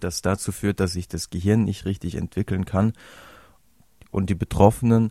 das 0.00 0.22
dazu 0.22 0.52
führt, 0.52 0.80
dass 0.80 0.92
sich 0.92 1.08
das 1.08 1.30
Gehirn 1.30 1.64
nicht 1.64 1.84
richtig 1.84 2.16
entwickeln 2.16 2.64
kann 2.64 2.92
und 4.10 4.30
die 4.30 4.34
Betroffenen, 4.34 5.10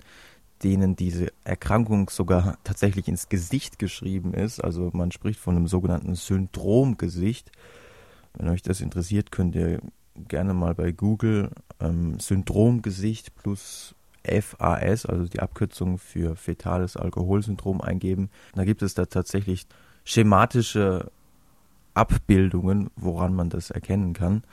denen 0.63 0.95
diese 0.95 1.31
Erkrankung 1.43 2.09
sogar 2.09 2.57
tatsächlich 2.63 3.07
ins 3.07 3.29
Gesicht 3.29 3.79
geschrieben 3.79 4.33
ist, 4.33 4.63
also 4.63 4.91
man 4.93 5.11
spricht 5.11 5.39
von 5.39 5.55
einem 5.55 5.67
sogenannten 5.67 6.15
Syndromgesicht. 6.15 7.51
Wenn 8.33 8.49
euch 8.49 8.61
das 8.61 8.81
interessiert, 8.81 9.31
könnt 9.31 9.55
ihr 9.55 9.81
gerne 10.27 10.53
mal 10.53 10.75
bei 10.75 10.91
Google 10.91 11.51
ähm, 11.79 12.19
Syndromgesicht 12.19 13.35
plus 13.35 13.95
FAS, 14.23 15.05
also 15.05 15.25
die 15.25 15.39
Abkürzung 15.39 15.97
für 15.97 16.35
fetales 16.35 16.97
Alkoholsyndrom 16.97 17.81
eingeben. 17.81 18.29
Da 18.53 18.63
gibt 18.63 18.81
es 18.81 18.93
da 18.93 19.05
tatsächlich 19.05 19.67
schematische 20.03 21.11
Abbildungen, 21.93 22.89
woran 22.95 23.33
man 23.33 23.49
das 23.49 23.69
erkennen 23.69 24.13
kann. 24.13 24.43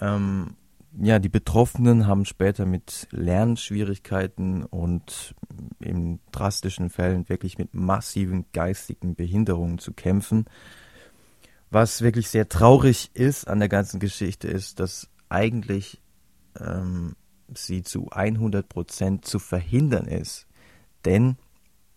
Ähm, 0.00 0.56
ja, 0.98 1.18
die 1.18 1.28
Betroffenen 1.28 2.06
haben 2.06 2.24
später 2.24 2.66
mit 2.66 3.06
Lernschwierigkeiten 3.10 4.64
und 4.64 5.34
in 5.78 6.18
drastischen 6.32 6.90
Fällen 6.90 7.28
wirklich 7.28 7.58
mit 7.58 7.74
massiven 7.74 8.46
geistigen 8.52 9.14
Behinderungen 9.14 9.78
zu 9.78 9.92
kämpfen. 9.92 10.46
Was 11.70 12.02
wirklich 12.02 12.28
sehr 12.28 12.48
traurig 12.48 13.10
ist 13.14 13.46
an 13.46 13.60
der 13.60 13.68
ganzen 13.68 14.00
Geschichte 14.00 14.48
ist, 14.48 14.80
dass 14.80 15.08
eigentlich 15.28 16.00
ähm, 16.58 17.14
sie 17.54 17.82
zu 17.82 18.10
100 18.10 18.68
Prozent 18.68 19.24
zu 19.24 19.38
verhindern 19.38 20.06
ist. 20.06 20.46
Denn 21.04 21.36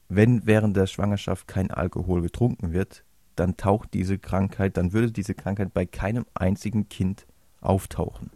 wenn 0.10 0.46
während 0.46 0.78
der 0.78 0.88
Schwangerschaft 0.88 1.48
kein 1.48 1.72
Alkohol 1.72 2.22
getrunken 2.22 2.74
wird, 2.74 3.04
dann 3.36 3.58
taucht 3.58 3.94
diese 3.94 4.20
Krankheit, 4.20 4.78
dann 4.78 4.94
würde 4.94 5.12
diese 5.12 5.34
Krankheit 5.34 5.74
bei 5.74 5.86
keinem 5.86 6.26
einzigen 6.34 6.88
Kind 6.90 7.26
auftauchen. 7.62 8.30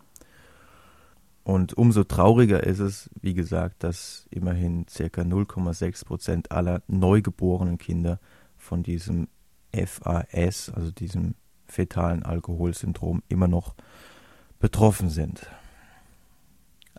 Und 1.44 1.78
umso 1.78 2.04
trauriger 2.04 2.64
ist 2.64 2.80
es, 2.80 3.10
wie 3.22 3.34
gesagt, 3.34 3.84
dass 3.84 4.28
immerhin 4.32 4.86
ca. 4.86 5.22
0,6 5.22 6.06
Prozent 6.06 6.52
aller 6.52 6.82
neugeborenen 6.88 7.78
Kinder 7.78 8.20
von 8.58 8.84
diesem 8.84 9.30
FAS, 9.72 10.72
also 10.76 10.92
diesem 10.92 11.36
fetalen 11.68 12.24
Alkoholsyndrom, 12.24 13.24
immer 13.30 13.48
noch 13.48 13.76
betroffen 14.60 15.10
sind. 15.10 15.48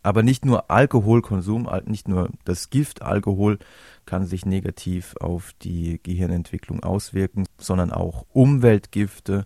Aber 0.09 0.23
nicht 0.23 0.47
nur 0.47 0.71
Alkoholkonsum, 0.71 1.69
nicht 1.85 2.09
nur 2.09 2.31
das 2.47 2.71
Gift 2.71 3.03
Alkohol 3.03 3.59
kann 4.07 4.25
sich 4.25 4.47
negativ 4.47 5.15
auf 5.21 5.53
die 5.61 6.00
Gehirnentwicklung 6.03 6.83
auswirken, 6.83 7.45
sondern 7.59 7.93
auch 7.93 8.25
Umweltgifte, 8.33 9.45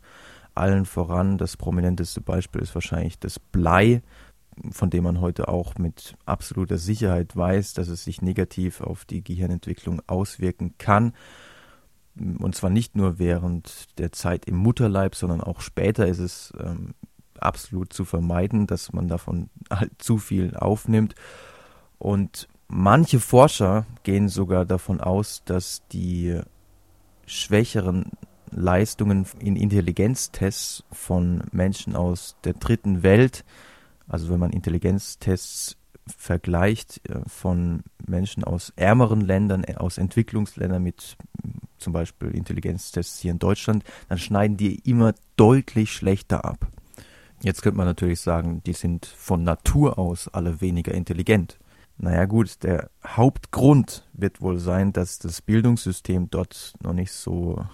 allen 0.54 0.84
voran. 0.84 1.36
Das 1.36 1.56
prominenteste 1.56 2.20
Beispiel 2.20 2.62
ist 2.62 2.76
wahrscheinlich 2.76 3.18
das 3.18 3.40
Blei, 3.40 4.02
von 4.70 4.88
dem 4.88 5.02
man 5.02 5.20
heute 5.20 5.48
auch 5.48 5.78
mit 5.78 6.14
absoluter 6.26 6.78
Sicherheit 6.78 7.34
weiß, 7.34 7.74
dass 7.74 7.88
es 7.88 8.04
sich 8.04 8.22
negativ 8.22 8.82
auf 8.82 9.04
die 9.04 9.24
Gehirnentwicklung 9.24 10.00
auswirken 10.06 10.74
kann. 10.78 11.12
Und 12.14 12.54
zwar 12.54 12.70
nicht 12.70 12.94
nur 12.94 13.18
während 13.18 13.98
der 13.98 14.12
Zeit 14.12 14.44
im 14.44 14.58
Mutterleib, 14.58 15.16
sondern 15.16 15.40
auch 15.40 15.60
später 15.60 16.06
ist 16.06 16.20
es 16.20 16.52
ähm, 16.60 16.94
absolut 17.44 17.92
zu 17.92 18.04
vermeiden, 18.04 18.66
dass 18.66 18.92
man 18.92 19.08
davon 19.08 19.50
halt 19.70 19.90
zu 19.98 20.18
viel 20.18 20.56
aufnimmt. 20.56 21.14
Und 21.98 22.48
manche 22.68 23.20
Forscher 23.20 23.86
gehen 24.02 24.28
sogar 24.28 24.64
davon 24.64 25.00
aus, 25.00 25.42
dass 25.44 25.82
die 25.92 26.40
schwächeren 27.26 28.10
Leistungen 28.50 29.26
in 29.38 29.56
Intelligenztests 29.56 30.84
von 30.92 31.44
Menschen 31.52 31.96
aus 31.96 32.36
der 32.44 32.54
dritten 32.54 33.02
Welt, 33.02 33.44
also 34.08 34.30
wenn 34.30 34.40
man 34.40 34.52
Intelligenztests 34.52 35.76
vergleicht 36.06 37.00
äh, 37.08 37.20
von 37.26 37.82
Menschen 38.06 38.44
aus 38.44 38.72
ärmeren 38.76 39.20
Ländern, 39.20 39.64
äh, 39.64 39.76
aus 39.76 39.98
Entwicklungsländern 39.98 40.82
mit 40.82 41.16
zum 41.78 41.92
Beispiel 41.92 42.30
Intelligenztests 42.30 43.20
hier 43.20 43.32
in 43.32 43.38
Deutschland, 43.38 43.84
dann 44.08 44.18
schneiden 44.18 44.56
die 44.56 44.76
immer 44.88 45.14
deutlich 45.36 45.92
schlechter 45.92 46.44
ab. 46.44 46.68
Jetzt 47.42 47.62
könnte 47.62 47.76
man 47.76 47.86
natürlich 47.86 48.20
sagen, 48.20 48.62
die 48.64 48.72
sind 48.72 49.04
von 49.06 49.42
Natur 49.42 49.98
aus 49.98 50.28
alle 50.28 50.60
weniger 50.60 50.92
intelligent. 50.92 51.58
Naja 51.98 52.24
gut, 52.24 52.62
der 52.62 52.90
Hauptgrund 53.04 54.08
wird 54.12 54.40
wohl 54.40 54.58
sein, 54.58 54.92
dass 54.92 55.18
das 55.18 55.42
Bildungssystem 55.42 56.30
dort 56.30 56.74
noch 56.82 56.92
nicht 56.92 57.12
so 57.12 57.64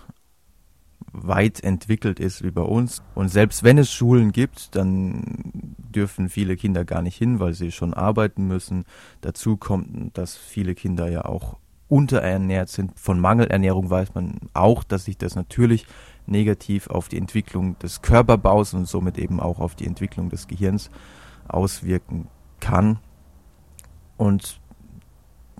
weit 1.12 1.62
entwickelt 1.62 2.18
ist 2.20 2.42
wie 2.42 2.50
bei 2.50 2.62
uns. 2.62 3.02
Und 3.14 3.28
selbst 3.28 3.62
wenn 3.62 3.78
es 3.78 3.92
Schulen 3.92 4.32
gibt, 4.32 4.74
dann 4.74 5.76
dürfen 5.78 6.28
viele 6.28 6.56
Kinder 6.56 6.84
gar 6.84 7.02
nicht 7.02 7.16
hin, 7.16 7.40
weil 7.40 7.54
sie 7.54 7.72
schon 7.72 7.94
arbeiten 7.94 8.46
müssen. 8.46 8.84
Dazu 9.20 9.56
kommt, 9.56 10.16
dass 10.16 10.36
viele 10.36 10.74
Kinder 10.74 11.10
ja 11.10 11.24
auch 11.24 11.58
unterernährt 11.88 12.68
sind. 12.68 12.98
Von 12.98 13.18
Mangelernährung 13.18 13.88
weiß 13.88 14.14
man 14.14 14.38
auch, 14.52 14.84
dass 14.84 15.06
sich 15.06 15.16
das 15.16 15.34
natürlich 15.34 15.86
negativ 16.28 16.88
auf 16.88 17.08
die 17.08 17.18
Entwicklung 17.18 17.78
des 17.78 18.02
Körperbaus 18.02 18.74
und 18.74 18.86
somit 18.86 19.18
eben 19.18 19.40
auch 19.40 19.58
auf 19.58 19.74
die 19.74 19.86
Entwicklung 19.86 20.28
des 20.30 20.46
Gehirns 20.46 20.90
auswirken 21.48 22.28
kann. 22.60 22.98
Und 24.16 24.60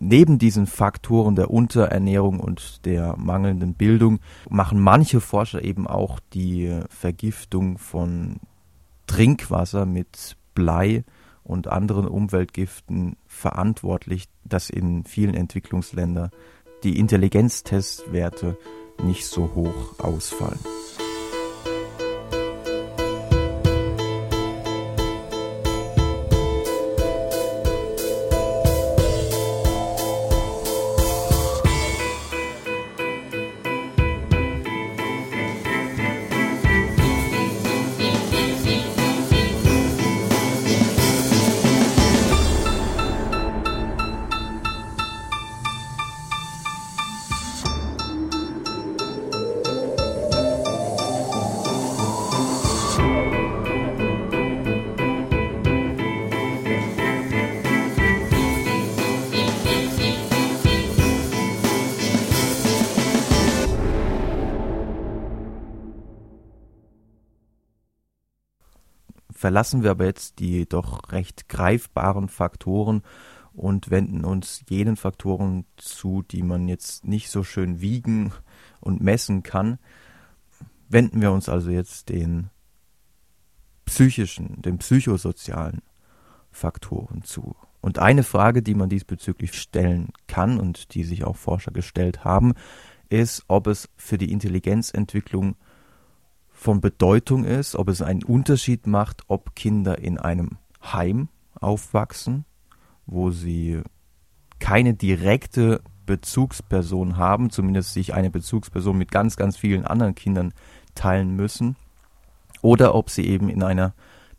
neben 0.00 0.38
diesen 0.38 0.66
Faktoren 0.66 1.34
der 1.34 1.50
Unterernährung 1.50 2.40
und 2.40 2.84
der 2.84 3.16
mangelnden 3.16 3.74
Bildung 3.74 4.20
machen 4.48 4.80
manche 4.80 5.20
Forscher 5.20 5.62
eben 5.64 5.86
auch 5.86 6.20
die 6.32 6.80
Vergiftung 6.88 7.78
von 7.78 8.36
Trinkwasser 9.06 9.86
mit 9.86 10.36
Blei 10.54 11.04
und 11.42 11.68
anderen 11.68 12.06
Umweltgiften 12.06 13.16
verantwortlich, 13.26 14.28
dass 14.44 14.70
in 14.70 15.04
vielen 15.04 15.34
Entwicklungsländern 15.34 16.30
die 16.84 16.98
Intelligenztestwerte 16.98 18.56
nicht 19.02 19.26
so 19.26 19.50
hoch 19.54 19.98
ausfallen. 19.98 20.77
Verlassen 69.48 69.82
wir 69.82 69.92
aber 69.92 70.04
jetzt 70.04 70.40
die 70.40 70.68
doch 70.68 71.10
recht 71.10 71.48
greifbaren 71.48 72.28
Faktoren 72.28 73.00
und 73.54 73.90
wenden 73.90 74.26
uns 74.26 74.62
jenen 74.68 74.96
Faktoren 74.96 75.64
zu, 75.78 76.22
die 76.22 76.42
man 76.42 76.68
jetzt 76.68 77.06
nicht 77.06 77.30
so 77.30 77.42
schön 77.44 77.80
wiegen 77.80 78.34
und 78.80 79.00
messen 79.00 79.42
kann. 79.42 79.78
Wenden 80.90 81.22
wir 81.22 81.32
uns 81.32 81.48
also 81.48 81.70
jetzt 81.70 82.10
den 82.10 82.50
psychischen, 83.86 84.60
den 84.60 84.76
psychosozialen 84.76 85.80
Faktoren 86.50 87.22
zu. 87.22 87.56
Und 87.80 87.98
eine 87.98 88.24
Frage, 88.24 88.62
die 88.62 88.74
man 88.74 88.90
diesbezüglich 88.90 89.54
stellen 89.54 90.08
kann 90.26 90.60
und 90.60 90.92
die 90.92 91.04
sich 91.04 91.24
auch 91.24 91.36
Forscher 91.36 91.70
gestellt 91.70 92.22
haben, 92.22 92.52
ist, 93.08 93.44
ob 93.48 93.66
es 93.66 93.88
für 93.96 94.18
die 94.18 94.30
Intelligenzentwicklung 94.30 95.56
von 96.58 96.80
Bedeutung 96.80 97.44
ist, 97.44 97.76
ob 97.76 97.88
es 97.88 98.02
einen 98.02 98.24
Unterschied 98.24 98.88
macht, 98.88 99.22
ob 99.28 99.54
Kinder 99.54 100.00
in 100.00 100.18
einem 100.18 100.58
Heim 100.82 101.28
aufwachsen, 101.60 102.44
wo 103.06 103.30
sie 103.30 103.80
keine 104.58 104.94
direkte 104.94 105.80
Bezugsperson 106.04 107.16
haben, 107.16 107.50
zumindest 107.50 107.92
sich 107.92 108.12
eine 108.12 108.28
Bezugsperson 108.28 108.98
mit 108.98 109.12
ganz, 109.12 109.36
ganz 109.36 109.56
vielen 109.56 109.86
anderen 109.86 110.16
Kindern 110.16 110.52
teilen 110.96 111.36
müssen, 111.36 111.76
oder 112.60 112.96
ob 112.96 113.08
sie 113.08 113.26
eben 113.26 113.48
in 113.48 113.62
einer 113.62 113.94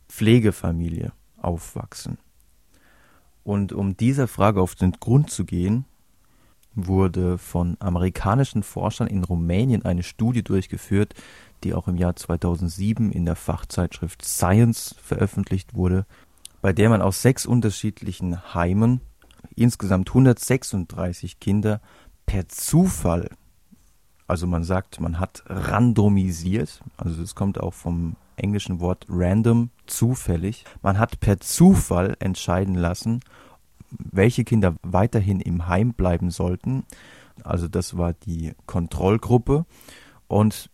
Pflegefamilie 0.09 1.13
aufwachsen. 1.41 2.17
Und 3.45 3.71
um 3.71 3.95
dieser 3.95 4.27
Frage 4.27 4.61
auf 4.61 4.75
den 4.75 4.91
Grund 4.91 5.29
zu 5.29 5.45
gehen, 5.45 5.85
wurde 6.75 7.37
von 7.37 7.77
amerikanischen 7.79 8.63
Forschern 8.63 9.07
in 9.07 9.23
Rumänien 9.23 9.85
eine 9.85 10.03
Studie 10.03 10.43
durchgeführt, 10.43 11.13
die 11.63 11.73
auch 11.73 11.87
im 11.87 11.97
Jahr 11.97 12.15
2007 12.15 13.11
in 13.11 13.25
der 13.25 13.35
Fachzeitschrift 13.35 14.23
Science 14.23 14.95
veröffentlicht 15.01 15.73
wurde, 15.73 16.05
bei 16.61 16.73
der 16.73 16.89
man 16.89 17.01
aus 17.01 17.21
sechs 17.21 17.45
unterschiedlichen 17.45 18.53
Heimen 18.53 19.01
insgesamt 19.55 20.09
136 20.09 21.39
Kinder 21.39 21.81
per 22.25 22.47
Zufall, 22.47 23.29
also 24.27 24.45
man 24.45 24.63
sagt, 24.63 24.99
man 24.99 25.19
hat 25.19 25.43
randomisiert, 25.47 26.81
also 26.97 27.21
es 27.21 27.35
kommt 27.35 27.59
auch 27.59 27.73
vom 27.73 28.15
englischen 28.35 28.79
Wort 28.79 29.05
random, 29.09 29.69
zufällig, 29.87 30.65
man 30.81 30.99
hat 30.99 31.19
per 31.19 31.39
Zufall 31.39 32.15
entscheiden 32.19 32.75
lassen, 32.75 33.21
welche 33.91 34.43
Kinder 34.43 34.75
weiterhin 34.83 35.39
im 35.39 35.67
Heim 35.67 35.93
bleiben 35.93 36.29
sollten. 36.29 36.83
Also 37.43 37.67
das 37.67 37.97
war 37.97 38.13
die 38.13 38.53
Kontrollgruppe. 38.65 39.65
Und 40.27 40.69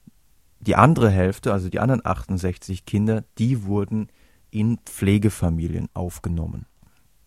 die 0.66 0.76
andere 0.76 1.10
Hälfte, 1.10 1.54
also 1.54 1.70
die 1.70 1.80
anderen 1.80 2.06
68 2.06 2.86
Kinder, 2.86 3.24
die 3.38 3.64
wurden 3.64 4.10
in 4.52 4.80
Pflegefamilien 4.86 5.90
aufgenommen. 5.94 6.66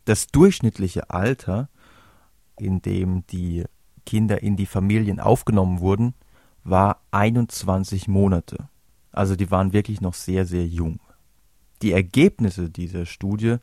Das 0.05 0.29
durchschnittliche 0.29 1.11
Alter, 1.11 1.68
in 2.59 2.81
dem 2.81 3.27
die 3.27 3.64
Kinder 4.07 4.42
in 4.42 4.57
die 4.57 4.66
Familien 4.66 5.20
aufgenommen 5.20 5.81
wurden, 5.81 6.14
war 6.64 7.03
21 7.11 8.09
Monate. 8.09 8.68
Also 9.12 9.37
die 9.37 9.51
waren 9.51 9.72
wirklich 9.72 10.01
noch 10.01 10.14
sehr, 10.14 10.46
sehr 10.46 10.66
jung. 10.66 11.01
Die 11.83 11.92
Ergebnisse 11.92 12.70
dieser 12.70 13.07
Studie 13.07 13.57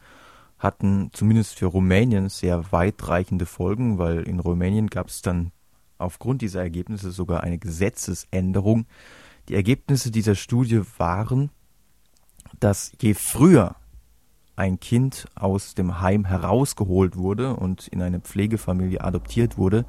hatten 0.58 1.10
zumindest 1.12 1.58
für 1.58 1.66
Rumänien 1.66 2.30
sehr 2.30 2.72
weitreichende 2.72 3.46
Folgen, 3.46 3.98
weil 3.98 4.22
in 4.24 4.40
Rumänien 4.40 4.88
gab 4.88 5.08
es 5.08 5.22
dann 5.22 5.52
aufgrund 5.98 6.42
dieser 6.42 6.62
Ergebnisse 6.62 7.12
sogar 7.12 7.42
eine 7.42 7.58
Gesetzesänderung. 7.58 8.86
Die 9.50 9.56
Ergebnisse 9.56 10.12
dieser 10.12 10.36
Studie 10.36 10.82
waren, 10.98 11.52
dass 12.60 12.92
je 13.02 13.14
früher 13.14 13.76
ein 14.56 14.80
Kind 14.80 15.28
aus 15.36 15.76
dem 15.76 16.00
Heim 16.00 16.26
herausgeholt 16.26 17.18
wurde 17.18 17.56
und 17.56 17.88
in 17.88 18.02
eine 18.02 18.22
Pflegefamilie 18.22 19.02
adoptiert 19.02 19.58
wurde, 19.58 19.86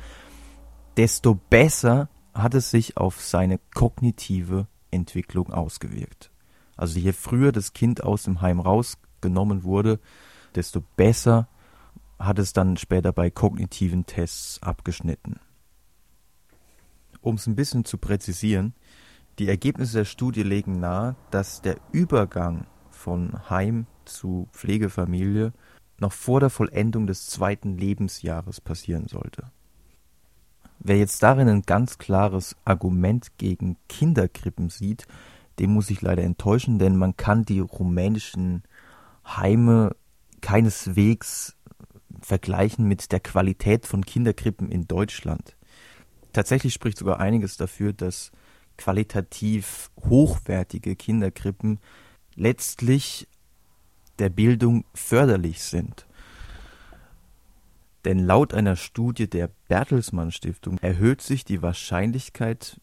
desto 0.96 1.34
besser 1.34 2.08
hat 2.34 2.54
es 2.54 2.70
sich 2.70 2.96
auf 2.96 3.20
seine 3.22 3.58
kognitive 3.74 4.66
Entwicklung 4.90 5.52
ausgewirkt. 5.52 6.30
Also 6.76 6.98
je 6.98 7.12
früher 7.12 7.52
das 7.52 7.72
Kind 7.72 8.02
aus 8.02 8.24
dem 8.24 8.40
Heim 8.40 8.60
rausgenommen 8.60 9.62
wurde, 9.62 10.00
desto 10.54 10.82
besser 10.96 11.48
hat 12.18 12.38
es 12.38 12.52
dann 12.52 12.76
später 12.76 13.12
bei 13.12 13.30
kognitiven 13.30 14.06
Tests 14.06 14.62
abgeschnitten. 14.62 15.38
Um 17.20 17.36
es 17.36 17.46
ein 17.46 17.56
bisschen 17.56 17.84
zu 17.84 17.98
präzisieren, 17.98 18.74
die 19.38 19.48
Ergebnisse 19.48 19.98
der 19.98 20.04
Studie 20.04 20.42
legen 20.42 20.80
nahe, 20.80 21.16
dass 21.30 21.62
der 21.62 21.76
Übergang 21.92 22.66
von 22.90 23.48
Heim 23.50 23.86
zu 24.04 24.48
Pflegefamilie 24.52 25.52
noch 25.98 26.12
vor 26.12 26.40
der 26.40 26.50
Vollendung 26.50 27.06
des 27.06 27.26
zweiten 27.26 27.76
Lebensjahres 27.76 28.60
passieren 28.60 29.08
sollte. 29.08 29.50
Wer 30.78 30.98
jetzt 30.98 31.22
darin 31.22 31.48
ein 31.48 31.62
ganz 31.62 31.98
klares 31.98 32.56
Argument 32.64 33.38
gegen 33.38 33.76
Kinderkrippen 33.88 34.68
sieht, 34.68 35.06
dem 35.58 35.70
muss 35.70 35.90
ich 35.90 36.02
leider 36.02 36.22
enttäuschen, 36.22 36.78
denn 36.78 36.96
man 36.96 37.16
kann 37.16 37.44
die 37.44 37.60
rumänischen 37.60 38.62
Heime 39.26 39.96
keineswegs 40.42 41.56
vergleichen 42.20 42.86
mit 42.86 43.10
der 43.12 43.20
Qualität 43.20 43.86
von 43.86 44.04
Kinderkrippen 44.04 44.70
in 44.70 44.86
Deutschland. 44.86 45.56
Tatsächlich 46.32 46.74
spricht 46.74 46.98
sogar 46.98 47.20
einiges 47.20 47.56
dafür, 47.56 47.92
dass 47.92 48.30
qualitativ 48.76 49.90
hochwertige 50.08 50.96
Kinderkrippen 50.96 51.78
letztlich 52.34 53.28
der 54.18 54.28
Bildung 54.28 54.84
förderlich 54.94 55.62
sind. 55.62 56.06
Denn 58.04 58.20
laut 58.20 58.54
einer 58.54 58.76
Studie 58.76 59.28
der 59.28 59.50
Bertelsmann 59.68 60.30
Stiftung 60.30 60.78
erhöht 60.78 61.22
sich 61.22 61.44
die 61.44 61.60
Wahrscheinlichkeit, 61.60 62.80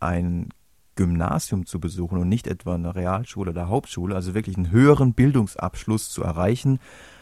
ein 0.00 0.50
Gymnasium 0.96 1.64
zu 1.64 1.80
besuchen 1.80 2.18
und 2.18 2.28
nicht 2.28 2.46
etwa 2.46 2.74
eine 2.74 2.94
Realschule 2.94 3.50
oder 3.50 3.68
Hauptschule, 3.68 4.14
also 4.14 4.34
wirklich 4.34 4.56
einen 4.56 4.70
höheren 4.70 5.14
Bildungsabschluss 5.14 6.10
zu 6.10 6.22
erreichen, 6.22 6.78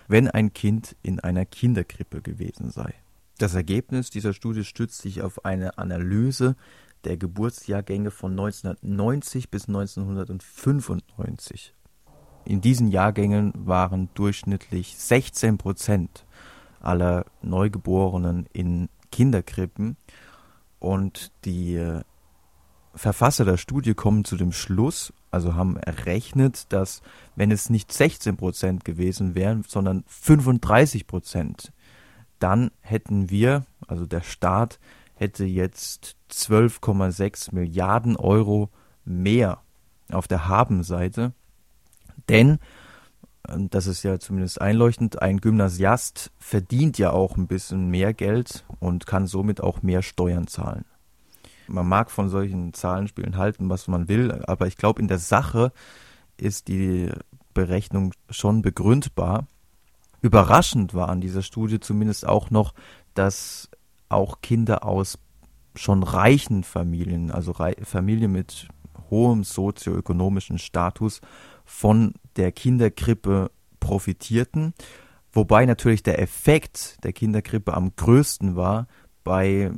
wenn 0.09 0.29
ein 0.29 0.53
Kind 0.53 0.97
in 1.03 1.21
einer 1.21 1.45
Kinderkrippe 1.45 2.23
gewesen 2.23 2.71
sei. 2.71 2.95
Das 3.39 3.55
Ergebnis 3.55 4.11
dieser 4.11 4.33
Studie 4.33 4.65
stützt 4.65 5.01
sich 5.01 5.23
auf 5.23 5.45
eine 5.45 5.79
Analyse 5.79 6.57
der 7.05 7.17
Geburtsjahrgänge 7.17 8.11
von 8.11 8.33
1990 8.33 9.51
bis 9.51 9.69
1995. 9.69 11.75
In 12.45 12.61
diesen 12.61 12.89
Jahrgängen 12.89 13.53
waren 13.55 14.09
durchschnittlich 14.15 14.97
16 14.97 15.59
Prozent 15.59 16.27
aller 16.81 17.27
Neugeborenen 17.43 18.47
in 18.53 18.89
Kinderkrippen 19.13 19.97
und 20.79 21.31
die 21.45 21.75
äh, 21.75 22.03
Verfasser 22.95 23.45
der 23.45 23.57
Studie 23.57 23.95
kommen 23.95 24.25
zu 24.25 24.37
dem 24.37 24.53
Schluss, 24.53 25.13
also 25.31 25.55
haben 25.55 25.77
errechnet, 25.77 26.73
dass 26.73 27.03
wenn 27.37 27.53
es 27.53 27.71
nicht 27.71 27.93
16 27.93 28.37
Prozent 28.37 28.85
gewesen 28.85 29.35
wären, 29.35 29.65
sondern 29.67 30.03
35 30.09 31.07
Prozent, 31.07 31.73
dann 32.41 32.71
hätten 32.81 33.31
wir, 33.31 33.65
also 33.87 34.07
der 34.07 34.23
Staat, 34.23 34.81
hätte 35.21 35.45
jetzt 35.45 36.17
12,6 36.33 37.55
Milliarden 37.55 38.17
Euro 38.17 38.71
mehr 39.05 39.61
auf 40.11 40.27
der 40.27 40.49
Habenseite. 40.49 41.35
Denn 42.29 42.59
das 43.43 43.87
ist 43.87 44.03
ja 44.03 44.19
zumindest 44.19 44.61
einleuchtend, 44.61 45.21
ein 45.23 45.41
Gymnasiast 45.41 46.31
verdient 46.39 46.99
ja 46.99 47.11
auch 47.11 47.37
ein 47.37 47.49
bisschen 47.49 47.91
mehr 47.91 48.15
Geld 48.15 48.65
und 48.79 49.07
kann 49.07 49.27
somit 49.27 49.63
auch 49.63 49.83
mehr 49.83 50.03
Steuern 50.03 50.47
zahlen. 50.47 50.85
Man 51.67 51.87
mag 51.87 52.11
von 52.11 52.29
solchen 52.29 52.73
Zahlenspielen 52.73 53.37
halten, 53.37 53.69
was 53.69 53.89
man 53.89 54.09
will, 54.09 54.43
aber 54.47 54.67
ich 54.67 54.77
glaube, 54.77 55.01
in 55.01 55.09
der 55.09 55.19
Sache 55.19 55.73
ist 56.37 56.69
die 56.69 57.11
Berechnung 57.53 58.13
schon 58.31 58.63
begründbar. 58.63 59.47
Überraschend 60.23 60.95
war 60.95 61.09
an 61.09 61.21
dieser 61.21 61.43
Studie 61.43 61.81
zumindest 61.81 62.27
auch 62.27 62.51
noch, 62.51 62.75
dass 63.15 63.71
auch 64.11 64.41
Kinder 64.43 64.85
aus 64.85 65.19
schon 65.75 66.03
reichen 66.03 66.65
Familien, 66.65 67.31
also 67.31 67.55
Familien 67.83 68.33
mit 68.33 68.69
hohem 69.09 69.45
sozioökonomischen 69.45 70.59
Status, 70.59 71.21
von 71.65 72.15
der 72.37 72.53
Kinderkrippe 72.53 73.51
profitierten, 73.79 74.75
wobei 75.33 75.65
natürlich 75.65 76.03
der 76.03 76.21
Effekt 76.21 77.03
der 77.05 77.13
Kinderkrippe 77.13 77.75
am 77.75 77.95
größten 77.95 78.57
war 78.57 78.89
bei 79.23 79.71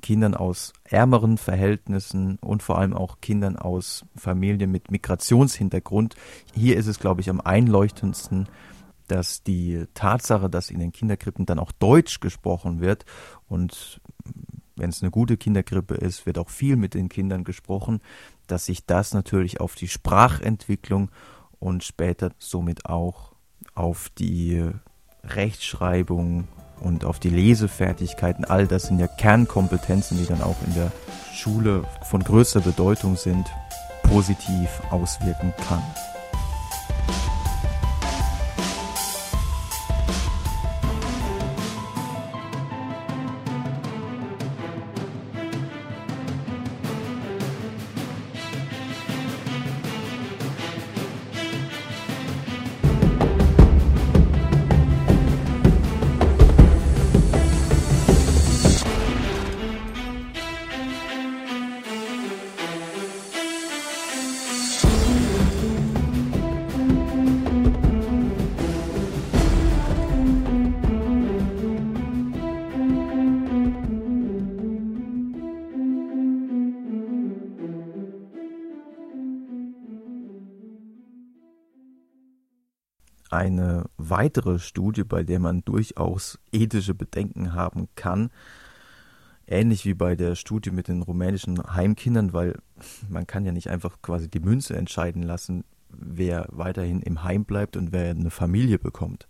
Kindern 0.00 0.34
aus 0.34 0.72
ärmeren 0.84 1.38
Verhältnissen 1.38 2.38
und 2.40 2.62
vor 2.62 2.78
allem 2.78 2.94
auch 2.94 3.20
Kindern 3.20 3.56
aus 3.56 4.04
Familien 4.16 4.72
mit 4.72 4.90
Migrationshintergrund. 4.90 6.16
Hier 6.54 6.76
ist 6.76 6.86
es, 6.86 6.98
glaube 6.98 7.20
ich, 7.20 7.30
am 7.30 7.40
einleuchtendsten, 7.40 8.48
dass 9.06 9.42
die 9.42 9.84
Tatsache, 9.94 10.50
dass 10.50 10.70
in 10.70 10.80
den 10.80 10.92
Kinderkrippen 10.92 11.46
dann 11.46 11.58
auch 11.58 11.72
Deutsch 11.72 12.20
gesprochen 12.20 12.80
wird 12.80 13.04
und 13.48 14.00
wenn 14.76 14.90
es 14.90 15.02
eine 15.02 15.10
gute 15.10 15.36
Kinderkrippe 15.36 15.94
ist, 15.94 16.26
wird 16.26 16.38
auch 16.38 16.50
viel 16.50 16.76
mit 16.76 16.94
den 16.94 17.08
Kindern 17.08 17.44
gesprochen, 17.44 18.00
dass 18.46 18.66
sich 18.66 18.84
das 18.84 19.14
natürlich 19.14 19.60
auf 19.60 19.74
die 19.74 19.88
Sprachentwicklung 19.88 21.10
und 21.58 21.82
später 21.82 22.32
somit 22.38 22.86
auch 22.86 23.32
auf 23.74 24.10
die 24.18 24.70
Rechtschreibung 25.24 26.46
und 26.80 27.04
auf 27.04 27.18
die 27.18 27.30
Lesefertigkeiten, 27.30 28.44
all 28.44 28.66
das 28.66 28.84
sind 28.84 28.98
ja 28.98 29.06
Kernkompetenzen, 29.06 30.18
die 30.18 30.26
dann 30.26 30.42
auch 30.42 30.56
in 30.66 30.74
der 30.74 30.92
Schule 31.32 31.84
von 32.02 32.22
größter 32.22 32.60
Bedeutung 32.60 33.16
sind, 33.16 33.46
positiv 34.02 34.68
auswirken 34.90 35.52
kann. 35.66 35.82
Eine 83.36 83.84
weitere 83.96 84.58
Studie, 84.58 85.04
bei 85.04 85.22
der 85.22 85.38
man 85.38 85.64
durchaus 85.64 86.38
ethische 86.52 86.94
Bedenken 86.94 87.54
haben 87.54 87.88
kann, 87.94 88.30
ähnlich 89.46 89.84
wie 89.84 89.94
bei 89.94 90.16
der 90.16 90.34
Studie 90.34 90.70
mit 90.70 90.88
den 90.88 91.02
rumänischen 91.02 91.62
Heimkindern, 91.74 92.32
weil 92.32 92.58
man 93.08 93.26
kann 93.26 93.44
ja 93.44 93.52
nicht 93.52 93.70
einfach 93.70 94.02
quasi 94.02 94.28
die 94.28 94.40
Münze 94.40 94.76
entscheiden 94.76 95.22
lassen, 95.22 95.64
wer 95.88 96.46
weiterhin 96.50 97.00
im 97.02 97.22
Heim 97.22 97.44
bleibt 97.44 97.76
und 97.76 97.92
wer 97.92 98.10
eine 98.10 98.30
Familie 98.30 98.78
bekommt. 98.78 99.28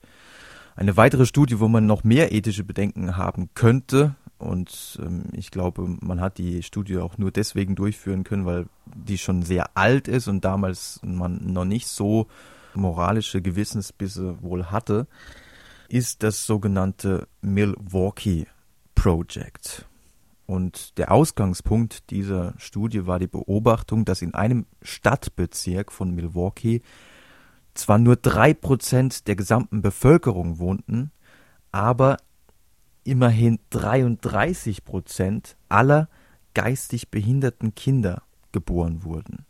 Eine 0.75 0.97
weitere 0.97 1.27
Studie, 1.27 1.61
wo 1.61 1.69
man 1.69 1.87
noch 1.87 2.05
mehr 2.05 2.33
ethische 2.33 2.65
Bedenken 2.65 3.17
haben 3.17 3.51
könnte, 3.55 4.15
und 4.39 4.99
ähm, 5.03 5.25
ich 5.33 5.51
glaube, 5.51 5.89
man 6.01 6.21
hat 6.21 6.39
die 6.39 6.63
Studie 6.63 6.99
auch 6.99 7.17
nur 7.19 7.31
deswegen 7.31 7.75
durchführen 7.75 8.25
können, 8.25 8.45
weil 8.45 8.67
die 8.85 9.19
schon 9.19 9.43
sehr 9.43 9.77
alt 9.77 10.09
ist 10.09 10.29
und 10.29 10.45
damals 10.45 11.01
man 11.03 11.53
noch 11.53 11.65
nicht 11.65 11.87
so 11.87 12.27
moralische 12.77 13.43
Gewissensbisse 13.43 14.43
wohl 14.43 14.67
hatte, 14.67 15.07
ist 15.89 16.23
das 16.23 16.47
sogenannte 16.47 17.29
Milwaukee 17.41 18.47
Project. 18.95 19.87
Und 20.47 20.97
der 20.99 21.11
Ausgangspunkt 21.11 22.11
dieser 22.11 22.55
Studie 22.57 23.07
war 23.07 23.19
die 23.19 23.27
Beobachtung, 23.27 24.05
dass 24.05 24.23
in 24.23 24.35
einem 24.35 24.67
Stadtbezirk 24.81 25.91
von 25.91 26.15
Milwaukee 26.15 26.83
zwar 27.75 27.99
nur 27.99 28.17
drei 28.17 28.55
Prozent 28.55 29.27
der 29.27 29.37
gesamten 29.37 29.83
Bevölkerung 29.83 30.59
wohnten, 30.59 31.11
aber 31.73 32.17
immerhin 33.05 33.59
33 33.71 34.85
Prozent 34.85 35.57
aller 35.69 36.09
geistig 36.55 37.11
behinderten 37.11 37.75
Kinder 37.75 38.23
geboren 38.53 39.05
wurden. 39.05 39.47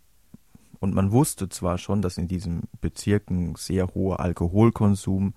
Und 0.81 0.95
man 0.95 1.12
wusste 1.12 1.49
zwar 1.49 1.79
schon, 1.79 2.03
dass 2.03 2.19
in 2.19 2.29
diesen 2.29 2.65
Bezirken 2.81 3.55
sehr 3.57 3.95
hoher 3.95 4.21
Alkoholkonsum 4.21 5.35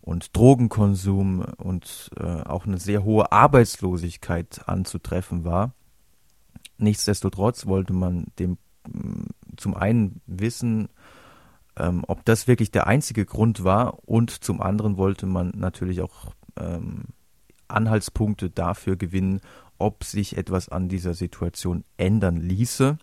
und 0.00 0.36
Drogenkonsum 0.36 1.44
und 1.58 2.10
äh, 2.18 2.42
auch 2.42 2.66
eine 2.66 2.78
sehr 2.78 3.04
hohe 3.04 3.30
Arbeitslosigkeit 3.30 4.62
anzutreffen 4.66 5.44
war. 5.44 5.74
Nichtsdestotrotz 6.78 7.66
wollte 7.66 7.92
man 7.92 8.26
dem 8.38 8.58
mm, 8.88 9.26
zum 9.56 9.74
einen 9.74 10.20
wissen, 10.26 10.88
ähm, 11.76 12.04
ob 12.08 12.24
das 12.24 12.48
wirklich 12.48 12.70
der 12.70 12.86
einzige 12.86 13.24
Grund 13.24 13.64
war 13.64 14.08
und 14.08 14.30
zum 14.30 14.60
anderen 14.60 14.96
wollte 14.96 15.26
man 15.26 15.52
natürlich 15.54 16.02
auch 16.02 16.32
ähm, 16.56 17.04
Anhaltspunkte 17.68 18.50
dafür 18.50 18.96
gewinnen, 18.96 19.40
ob 19.78 20.04
sich 20.04 20.36
etwas 20.36 20.68
an 20.68 20.88
dieser 20.88 21.14
Situation 21.14 21.84
ändern 21.96 22.36
ließe. 22.36 22.98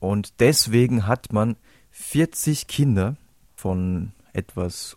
Und 0.00 0.40
deswegen 0.40 1.06
hat 1.06 1.32
man 1.32 1.56
40 1.90 2.66
Kinder 2.66 3.16
von 3.54 4.12
etwas 4.32 4.96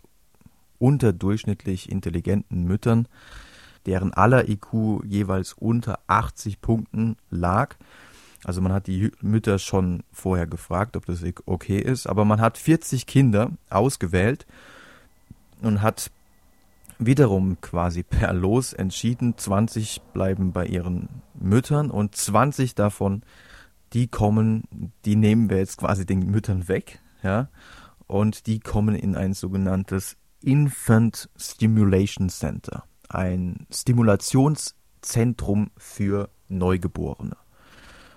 unterdurchschnittlich 0.78 1.90
intelligenten 1.90 2.64
Müttern, 2.64 3.06
deren 3.86 4.12
aller 4.14 4.48
IQ 4.48 5.04
jeweils 5.04 5.52
unter 5.52 6.00
80 6.06 6.60
Punkten 6.60 7.16
lag. 7.30 7.76
Also 8.44 8.60
man 8.60 8.72
hat 8.72 8.86
die 8.86 9.10
Mütter 9.20 9.58
schon 9.58 10.02
vorher 10.12 10.46
gefragt, 10.46 10.96
ob 10.96 11.06
das 11.06 11.22
okay 11.46 11.78
ist, 11.78 12.06
aber 12.06 12.24
man 12.24 12.40
hat 12.40 12.58
40 12.58 13.06
Kinder 13.06 13.50
ausgewählt 13.70 14.46
und 15.62 15.82
hat 15.82 16.10
wiederum 16.98 17.60
quasi 17.60 18.02
per 18.02 18.32
Los 18.32 18.72
entschieden, 18.72 19.36
20 19.36 20.00
bleiben 20.12 20.52
bei 20.52 20.66
ihren 20.66 21.08
Müttern 21.34 21.90
und 21.90 22.14
20 22.14 22.74
davon, 22.74 23.22
die 23.94 24.08
kommen, 24.08 24.92
die 25.04 25.16
nehmen 25.16 25.48
wir 25.48 25.58
jetzt 25.58 25.78
quasi 25.78 26.04
den 26.04 26.30
Müttern 26.30 26.68
weg, 26.68 27.00
ja, 27.22 27.48
und 28.06 28.46
die 28.46 28.60
kommen 28.60 28.94
in 28.94 29.16
ein 29.16 29.32
sogenanntes 29.32 30.16
Infant 30.42 31.30
Stimulation 31.36 32.28
Center, 32.28 32.84
ein 33.08 33.66
Stimulationszentrum 33.72 35.70
für 35.76 36.28
Neugeborene. 36.48 37.36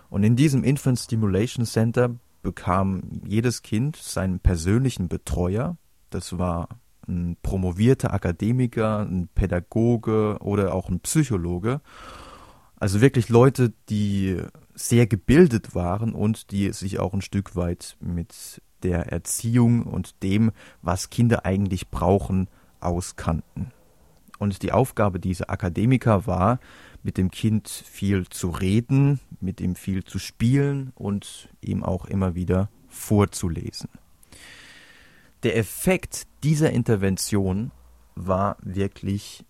Und 0.10 0.24
in 0.24 0.36
diesem 0.36 0.64
Infant 0.64 1.00
Stimulation 1.00 1.66
Center 1.66 2.16
bekam 2.42 3.22
jedes 3.26 3.62
Kind 3.62 3.96
seinen 3.98 4.40
persönlichen 4.40 5.08
Betreuer. 5.08 5.78
Das 6.10 6.38
war 6.38 6.70
ein 7.08 7.38
promovierter 7.42 8.14
Akademiker, 8.14 9.00
ein 9.00 9.30
Pädagoge 9.34 10.38
oder 10.40 10.74
auch 10.74 10.90
ein 10.90 11.00
Psychologe. 11.02 11.82
Also 12.78 13.02
wirklich 13.02 13.30
Leute, 13.30 13.74
die 13.90 14.38
sehr 14.78 15.08
gebildet 15.08 15.74
waren 15.74 16.14
und 16.14 16.52
die 16.52 16.72
sich 16.72 17.00
auch 17.00 17.14
ein 17.14 17.22
Stück 17.22 17.56
weit 17.56 17.98
mit 18.00 18.62
der 18.84 19.12
Erziehung 19.12 19.84
und 19.84 20.22
dem, 20.22 20.52
was 20.84 21.10
Kinder 21.10 21.46
eigentlich 21.46 21.90
brauchen, 21.90 22.48
auskannten. 22.80 23.72
Und 24.38 24.62
die 24.62 24.72
Aufgabe 24.72 25.20
dieser 25.20 25.50
Akademiker 25.50 26.28
war, 26.28 26.60
mit 27.02 27.18
dem 27.18 27.32
Kind 27.32 27.70
viel 27.70 28.28
zu 28.30 28.50
reden, 28.50 29.20
mit 29.40 29.62
ihm 29.62 29.76
viel 29.76 30.04
zu 30.04 30.20
spielen 30.20 30.92
und 30.94 31.50
ihm 31.60 31.84
auch 31.84 32.06
immer 32.06 32.36
wieder 32.36 32.70
vorzulesen. 32.88 33.90
Der 35.42 35.58
Effekt 35.58 36.28
dieser 36.44 36.72
Intervention 36.72 37.72
war 38.14 38.58
wirklich 38.62 39.44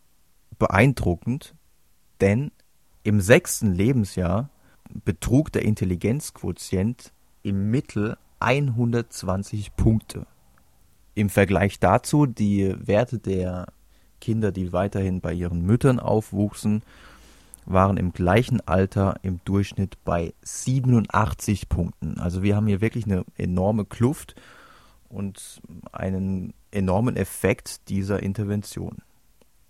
beeindruckend, 0.58 1.54
denn 2.22 2.52
im 3.04 3.20
sechsten 3.20 3.74
Lebensjahr 3.74 4.50
betrug 5.06 5.52
der 5.52 5.63
Intelligenzquotient 5.63 7.12
im 7.43 7.71
Mittel 7.71 8.17
120 8.39 9.76
Punkte. 9.76 10.28
Im 11.15 11.30
Vergleich 11.30 11.80
dazu 11.80 12.26
die 12.26 12.76
Werte 12.78 13.19
der 13.19 13.67
Kinder, 14.21 14.52
die 14.52 14.73
weiterhin 14.73 15.21
bei 15.21 15.34
ihren 15.34 15.62
Müttern 15.65 16.00
aufwuchsen, 16.00 16.84
waren 17.65 17.97
im 17.97 18.13
gleichen 18.13 18.62
Alter 18.65 19.15
im 19.23 19.39
Durchschnitt 19.43 19.97
bei 20.06 20.34
87 20.41 21.67
Punkten. 21.67 22.19
Also 22.19 22.41
wir 22.43 22.56
haben 22.56 22.67
hier 22.67 22.82
wirklich 22.82 23.06
eine 23.06 23.26
enorme 23.38 23.84
Kluft 23.84 24.36
und 25.10 25.62
einen 25.91 26.54
enormen 26.71 27.17
Effekt 27.17 27.89
dieser 27.89 28.23
Intervention. 28.23 28.97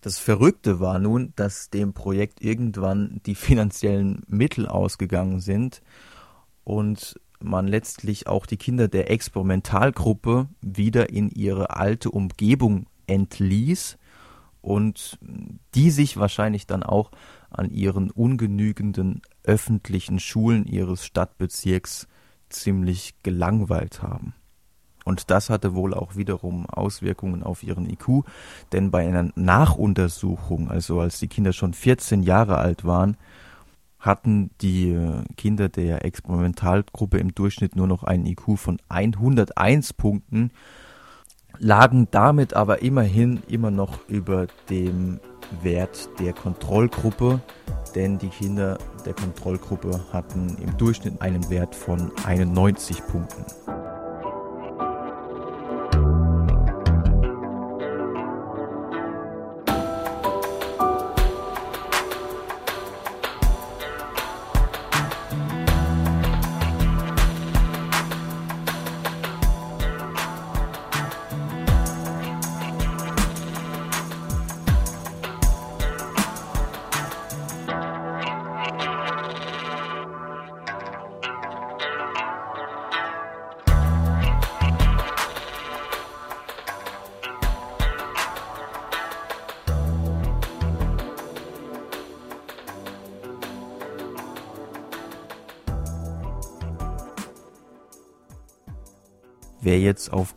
Das 0.01 0.19
Verrückte 0.19 0.79
war 0.79 0.99
nun, 0.99 1.33
dass 1.35 1.69
dem 1.69 1.93
Projekt 1.93 2.41
irgendwann 2.41 3.19
die 3.25 3.35
finanziellen 3.35 4.21
Mittel 4.27 4.67
ausgegangen 4.67 5.39
sind 5.39 5.81
und 6.63 7.19
man 7.39 7.67
letztlich 7.67 8.27
auch 8.27 8.45
die 8.45 8.57
Kinder 8.57 8.87
der 8.87 9.11
Experimentalgruppe 9.11 10.47
wieder 10.61 11.09
in 11.09 11.29
ihre 11.29 11.71
alte 11.71 12.11
Umgebung 12.11 12.87
entließ 13.07 13.97
und 14.61 15.17
die 15.75 15.91
sich 15.91 16.17
wahrscheinlich 16.17 16.67
dann 16.67 16.83
auch 16.83 17.11
an 17.49 17.71
ihren 17.71 18.11
ungenügenden 18.11 19.21
öffentlichen 19.43 20.19
Schulen 20.19 20.65
ihres 20.65 21.05
Stadtbezirks 21.05 22.07
ziemlich 22.49 23.15
gelangweilt 23.23 24.01
haben. 24.01 24.33
Und 25.07 25.31
das 25.31 25.49
hatte 25.49 25.73
wohl 25.73 25.93
auch 25.93 26.17
wiederum 26.17 26.65
Auswirkungen 26.65 27.41
auf 27.41 27.63
ihren 27.63 27.89
IQ, 27.89 28.25
denn 28.73 28.91
bei 28.91 29.07
einer 29.07 29.31
Nachuntersuchung, 29.35 30.69
also 30.69 30.99
als 30.99 31.19
die 31.19 31.29
Kinder 31.29 31.53
schon 31.53 31.73
14 31.73 32.23
Jahre 32.23 32.57
alt 32.57 32.83
waren, 32.83 33.15
hatten 33.99 34.49
die 34.59 34.89
äh, 34.89 35.23
Kinder 35.37 35.69
der 35.69 36.03
Experimentalgruppe 36.03 37.19
im 37.19 37.33
Durchschnitt 37.33 37.77
nur 37.77 37.87
noch 37.87 38.03
einen 38.03 38.25
IQ 38.25 38.57
von 38.57 38.79
101 38.89 39.93
Punkten, 39.93 40.51
lagen 41.57 42.09
damit 42.11 42.53
aber 42.53 42.81
immerhin 42.81 43.41
immer 43.47 43.71
noch 43.71 44.09
über 44.09 44.47
dem 44.69 45.21
Wert 45.61 46.09
der 46.19 46.33
Kontrollgruppe, 46.33 47.39
denn 47.95 48.17
die 48.17 48.27
Kinder 48.27 48.77
der 49.05 49.13
Kontrollgruppe 49.13 50.01
hatten 50.11 50.57
im 50.61 50.77
Durchschnitt 50.77 51.21
einen 51.21 51.49
Wert 51.49 51.73
von 51.73 52.11
91 52.25 53.07
Punkten. 53.07 53.45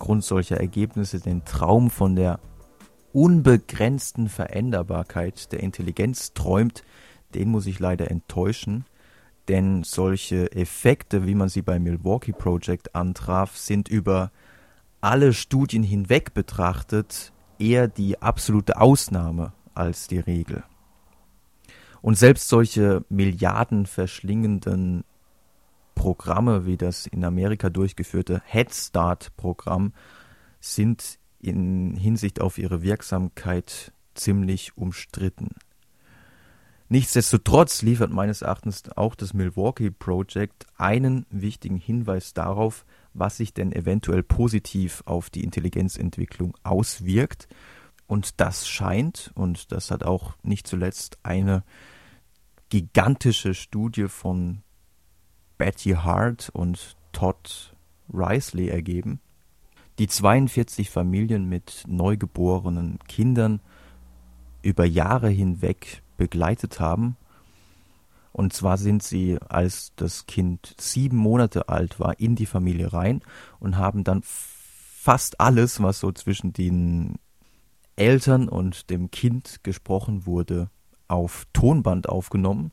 Aufgrund 0.01 0.25
solcher 0.25 0.57
Ergebnisse 0.57 1.21
den 1.21 1.45
Traum 1.45 1.91
von 1.91 2.17
der 2.17 2.41
unbegrenzten 3.13 4.31
Veränderbarkeit 4.31 5.53
der 5.53 5.61
Intelligenz 5.61 6.33
träumt, 6.33 6.85
den 7.35 7.51
muss 7.51 7.67
ich 7.67 7.79
leider 7.81 8.11
enttäuschen, 8.11 8.87
denn 9.49 9.83
solche 9.83 10.53
Effekte, 10.53 11.27
wie 11.27 11.35
man 11.35 11.51
sie 11.51 11.61
beim 11.61 11.83
Milwaukee 11.83 12.33
Project 12.33 12.95
antraf, 12.95 13.59
sind 13.59 13.91
über 13.91 14.33
alle 15.03 15.35
Studien 15.35 15.83
hinweg 15.83 16.33
betrachtet 16.33 17.35
eher 17.59 17.87
die 17.87 18.23
absolute 18.23 18.81
Ausnahme 18.81 19.53
als 19.75 20.09
die 20.09 20.21
Regel. 20.21 20.63
Und 22.01 22.17
selbst 22.17 22.49
solche 22.49 23.05
milliardenverschlingenden 23.11 25.05
Programme 26.01 26.65
wie 26.65 26.79
das 26.79 27.07
in 27.07 27.23
Amerika 27.27 27.69
durchgeführte 27.69 28.41
Head 28.47 28.73
Start 28.75 29.37
Programm 29.37 29.93
sind 30.59 31.19
in 31.41 31.95
Hinsicht 31.95 32.41
auf 32.41 32.57
ihre 32.57 32.81
Wirksamkeit 32.81 33.93
ziemlich 34.15 34.79
umstritten. 34.79 35.51
Nichtsdestotrotz 36.89 37.83
liefert 37.83 38.11
meines 38.13 38.41
Erachtens 38.41 38.85
auch 38.97 39.15
das 39.15 39.35
Milwaukee 39.35 39.91
Project 39.91 40.67
einen 40.79 41.27
wichtigen 41.29 41.77
Hinweis 41.77 42.33
darauf, 42.33 42.87
was 43.13 43.37
sich 43.37 43.53
denn 43.53 43.71
eventuell 43.71 44.23
positiv 44.23 45.03
auf 45.05 45.29
die 45.29 45.45
Intelligenzentwicklung 45.45 46.57
auswirkt. 46.63 47.47
Und 48.07 48.41
das 48.41 48.67
scheint, 48.67 49.33
und 49.35 49.71
das 49.71 49.91
hat 49.91 50.03
auch 50.03 50.33
nicht 50.43 50.67
zuletzt 50.67 51.19
eine 51.23 51.63
gigantische 52.71 53.53
Studie 53.53 54.09
von 54.09 54.63
Betty 55.61 55.91
Hart 55.91 56.49
und 56.55 56.97
Todd 57.13 57.75
Risley 58.11 58.69
ergeben, 58.69 59.21
die 59.99 60.07
42 60.07 60.89
Familien 60.89 61.51
mit 61.51 61.85
neugeborenen 61.87 62.99
Kindern 63.07 63.61
über 64.63 64.87
Jahre 64.87 65.29
hinweg 65.29 66.03
begleitet 66.17 66.81
haben. 66.81 67.19
Und 68.33 68.55
zwar 68.55 68.79
sind 68.79 69.03
sie, 69.03 69.39
als 69.51 69.93
das 69.97 70.25
Kind 70.25 70.75
sieben 70.81 71.19
Monate 71.19 71.69
alt 71.69 72.01
war, 72.01 72.19
in 72.19 72.37
die 72.37 72.47
Familie 72.47 72.95
rein 72.95 73.21
und 73.59 73.77
haben 73.77 74.03
dann 74.03 74.23
fast 74.25 75.41
alles, 75.41 75.83
was 75.83 76.01
so 76.01 76.11
zwischen 76.11 76.55
den 76.55 77.17
Eltern 77.97 78.49
und 78.49 78.89
dem 78.89 79.11
Kind 79.11 79.63
gesprochen 79.63 80.25
wurde, 80.25 80.71
auf 81.07 81.47
Tonband 81.53 82.09
aufgenommen. 82.09 82.73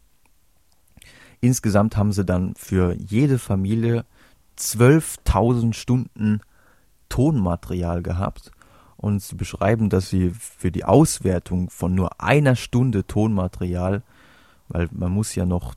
Insgesamt 1.42 1.98
haben 1.98 2.12
sie 2.12 2.26
dann 2.26 2.54
für 2.56 2.94
jede 2.94 3.40
Familie 3.40 4.06
12.000 4.58 5.74
Stunden 5.74 6.42
Tonmaterial 7.10 8.02
gehabt 8.02 8.52
und 8.98 9.22
sie 9.22 9.36
beschreiben, 9.36 9.90
dass 9.90 10.10
sie 10.10 10.32
für 10.32 10.72
die 10.72 10.84
Auswertung 10.84 11.70
von 11.70 11.94
nur 11.94 12.22
einer 12.22 12.56
Stunde 12.56 13.06
Tonmaterial, 13.06 14.02
weil 14.68 14.90
man 14.92 15.12
muss 15.12 15.36
ja 15.36 15.46
noch 15.46 15.76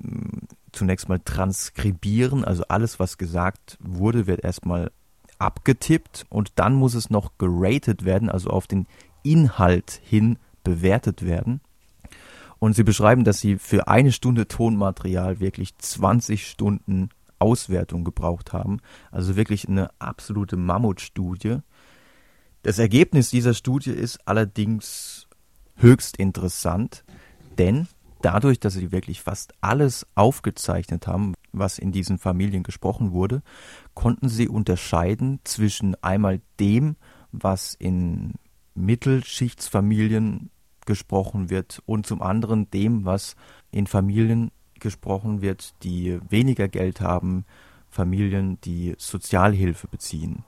mh, 0.00 0.46
zunächst 0.70 1.08
mal 1.08 1.20
transkribieren, 1.20 2.44
also 2.44 2.64
alles, 2.68 2.98
was 2.98 3.18
gesagt 3.18 3.76
wurde, 3.80 4.26
wird 4.26 4.42
erstmal 4.44 4.90
abgetippt 5.38 6.24
und 6.30 6.52
dann 6.56 6.74
muss 6.74 6.94
es 6.94 7.10
noch 7.10 7.32
geratet 7.36 8.04
werden, 8.04 8.30
also 8.30 8.50
auf 8.50 8.66
den 8.66 8.86
Inhalt 9.24 10.00
hin 10.04 10.38
bewertet 10.64 11.24
werden. 11.24 11.60
Und 12.62 12.74
sie 12.74 12.84
beschreiben, 12.84 13.24
dass 13.24 13.40
sie 13.40 13.58
für 13.58 13.88
eine 13.88 14.12
Stunde 14.12 14.46
Tonmaterial 14.46 15.40
wirklich 15.40 15.76
20 15.78 16.46
Stunden 16.46 17.08
Auswertung 17.40 18.04
gebraucht 18.04 18.52
haben. 18.52 18.78
Also 19.10 19.34
wirklich 19.34 19.66
eine 19.68 19.90
absolute 19.98 20.56
Mammutstudie. 20.56 21.58
Das 22.62 22.78
Ergebnis 22.78 23.30
dieser 23.30 23.54
Studie 23.54 23.90
ist 23.90 24.28
allerdings 24.28 25.26
höchst 25.74 26.16
interessant, 26.18 27.02
denn 27.58 27.88
dadurch, 28.20 28.60
dass 28.60 28.74
sie 28.74 28.92
wirklich 28.92 29.22
fast 29.22 29.54
alles 29.60 30.06
aufgezeichnet 30.14 31.08
haben, 31.08 31.34
was 31.50 31.80
in 31.80 31.90
diesen 31.90 32.16
Familien 32.16 32.62
gesprochen 32.62 33.10
wurde, 33.10 33.42
konnten 33.94 34.28
sie 34.28 34.46
unterscheiden 34.46 35.40
zwischen 35.42 35.96
einmal 36.00 36.40
dem, 36.60 36.94
was 37.32 37.74
in 37.74 38.34
Mittelschichtsfamilien 38.76 40.52
gesprochen 40.86 41.50
wird 41.50 41.82
und 41.86 42.06
zum 42.06 42.22
anderen 42.22 42.70
dem, 42.70 43.04
was 43.04 43.36
in 43.70 43.86
Familien 43.86 44.50
gesprochen 44.80 45.40
wird, 45.40 45.74
die 45.82 46.18
weniger 46.28 46.68
Geld 46.68 47.00
haben, 47.00 47.44
Familien, 47.88 48.58
die 48.62 48.94
Sozialhilfe 48.98 49.86
beziehen. 49.86 50.44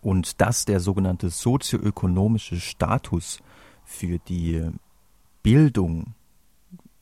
Und 0.00 0.40
dass 0.40 0.64
der 0.64 0.80
sogenannte 0.80 1.30
sozioökonomische 1.30 2.58
Status 2.58 3.40
für 3.84 4.18
die 4.18 4.70
Bildung 5.42 6.14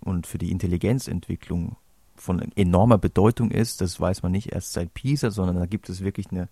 und 0.01 0.27
für 0.27 0.39
die 0.39 0.51
Intelligenzentwicklung 0.51 1.77
von 2.17 2.41
enormer 2.57 2.99
Bedeutung 2.99 3.51
ist, 3.51 3.81
das 3.81 4.01
weiß 4.01 4.23
man 4.23 4.33
nicht 4.33 4.53
erst 4.53 4.73
seit 4.73 4.93
Pisa, 4.93 5.31
sondern 5.31 5.57
da 5.57 5.67
gibt 5.67 5.89
es 5.89 6.03
wirklich 6.03 6.31
eine 6.31 6.49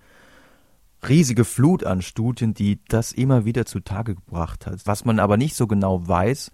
riesige 1.06 1.44
Flut 1.44 1.84
an 1.84 2.02
Studien, 2.02 2.54
die 2.54 2.80
das 2.88 3.12
immer 3.12 3.44
wieder 3.44 3.66
zutage 3.66 4.14
gebracht 4.14 4.66
hat. 4.66 4.80
Was 4.84 5.04
man 5.04 5.18
aber 5.18 5.36
nicht 5.36 5.54
so 5.54 5.66
genau 5.66 6.06
weiß, 6.06 6.50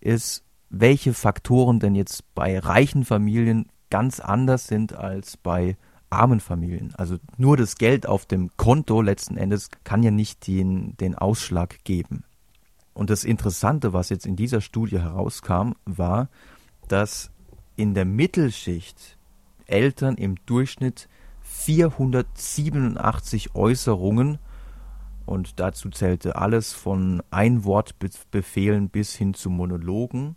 ist, 0.00 0.44
welche 0.68 1.14
Faktoren 1.14 1.80
denn 1.80 1.94
jetzt 1.94 2.34
bei 2.34 2.58
reichen 2.58 3.04
Familien 3.04 3.66
ganz 3.90 4.20
anders 4.20 4.66
sind 4.66 4.94
als 4.94 5.36
bei 5.36 5.76
armen 6.10 6.40
Familien. 6.40 6.94
Also 6.96 7.16
nur 7.36 7.56
das 7.56 7.76
Geld 7.76 8.06
auf 8.06 8.26
dem 8.26 8.50
Konto 8.56 9.02
letzten 9.02 9.36
Endes 9.36 9.70
kann 9.84 10.02
ja 10.02 10.10
nicht 10.10 10.46
den, 10.46 10.96
den 10.96 11.14
Ausschlag 11.14 11.84
geben. 11.84 12.24
Und 12.94 13.10
das 13.10 13.24
Interessante, 13.24 13.92
was 13.92 14.08
jetzt 14.08 14.26
in 14.26 14.36
dieser 14.36 14.60
Studie 14.60 15.00
herauskam, 15.00 15.72
war, 15.84 16.28
dass 16.88 17.30
in 17.76 17.94
der 17.94 18.04
Mittelschicht 18.04 19.18
Eltern 19.66 20.14
im 20.16 20.36
Durchschnitt 20.46 21.08
487 21.66 23.56
Äußerungen 23.56 24.38
und 25.24 25.58
dazu 25.58 25.90
zählte 25.90 26.36
alles 26.36 26.72
von 26.72 27.24
Einwortbefehlen 27.32 28.88
bis 28.88 29.16
hin 29.16 29.34
zu 29.34 29.50
Monologen 29.50 30.36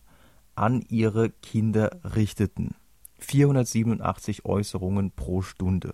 an 0.55 0.81
ihre 0.89 1.29
Kinder 1.29 1.99
richteten. 2.15 2.73
487 3.19 4.43
Äußerungen 4.45 5.11
pro 5.11 5.43
Stunde. 5.43 5.93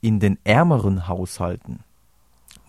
In 0.00 0.18
den 0.18 0.38
ärmeren 0.44 1.06
Haushalten 1.06 1.80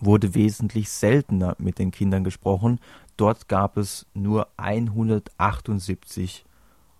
wurde 0.00 0.34
wesentlich 0.34 0.90
seltener 0.90 1.56
mit 1.58 1.78
den 1.78 1.92
Kindern 1.92 2.24
gesprochen. 2.24 2.78
Dort 3.16 3.48
gab 3.48 3.78
es 3.78 4.04
nur 4.12 4.48
178 4.58 6.44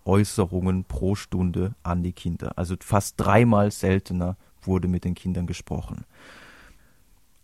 Äußerungen 0.05 0.85
pro 0.85 1.15
Stunde 1.15 1.75
an 1.83 2.03
die 2.03 2.13
Kinder. 2.13 2.57
Also 2.57 2.75
fast 2.79 3.15
dreimal 3.17 3.71
seltener 3.71 4.37
wurde 4.61 4.87
mit 4.87 5.03
den 5.05 5.15
Kindern 5.15 5.47
gesprochen. 5.47 6.05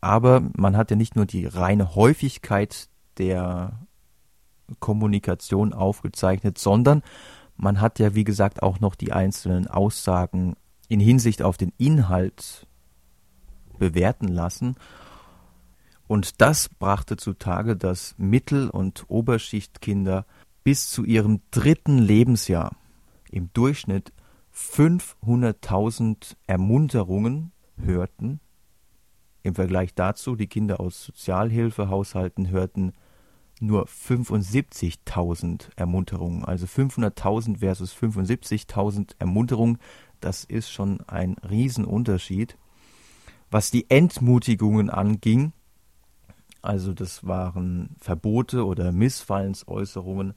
Aber 0.02 0.42
man 0.58 0.78
hat 0.78 0.92
ja 0.92 0.96
nicht 0.96 1.16
nur 1.16 1.26
die 1.26 1.46
reine 1.46 1.96
Häufigkeit 1.96 2.90
der 3.18 3.80
Kommunikation 4.80 5.74
aufgezeichnet, 5.74 6.58
sondern 6.58 7.04
man 7.58 7.82
hat 7.82 8.00
ja, 8.00 8.16
wie 8.16 8.24
gesagt, 8.24 8.64
auch 8.64 8.80
noch 8.80 8.96
die 8.96 9.12
einzelnen 9.12 9.68
Aussagen 9.68 10.56
in 10.88 11.00
Hinsicht 11.00 11.42
auf 11.42 11.58
den 11.58 11.74
Inhalt 11.78 12.66
bewerten 13.78 14.28
lassen. 14.28 14.76
Und 16.08 16.42
das 16.42 16.70
brachte 16.70 17.18
zutage, 17.18 17.76
dass 17.76 18.16
Mittel- 18.18 18.70
und 18.70 19.06
Oberschichtkinder 19.10 20.26
bis 20.70 20.88
zu 20.92 21.04
ihrem 21.04 21.42
dritten 21.50 21.98
Lebensjahr 21.98 22.76
im 23.32 23.52
Durchschnitt 23.54 24.14
500.000 24.56 26.36
Ermunterungen 26.46 27.54
hörten. 27.82 28.40
Im 29.42 29.56
Vergleich 29.56 29.96
dazu, 29.96 30.36
die 30.36 30.46
Kinder 30.46 30.80
aus 30.80 31.06
Sozialhilfehaushalten 31.06 32.52
hörten 32.52 32.94
nur 33.60 33.88
75.000 33.88 35.70
Ermunterungen. 35.76 36.46
Also 36.46 36.68
500.000 36.68 37.58
versus 37.58 37.92
75.000 37.96 39.16
Ermunterungen, 39.18 39.80
das 40.20 40.44
ist 40.44 40.70
schon 40.70 41.02
ein 41.08 41.38
Riesenunterschied. 41.50 42.60
Was 43.50 43.72
die 43.72 43.90
Entmutigungen 43.90 44.92
anging, 44.92 45.52
also 46.62 46.94
das 46.94 47.26
waren 47.26 47.96
Verbote 48.00 48.68
oder 48.68 48.92
Missfallensäußerungen, 48.92 50.36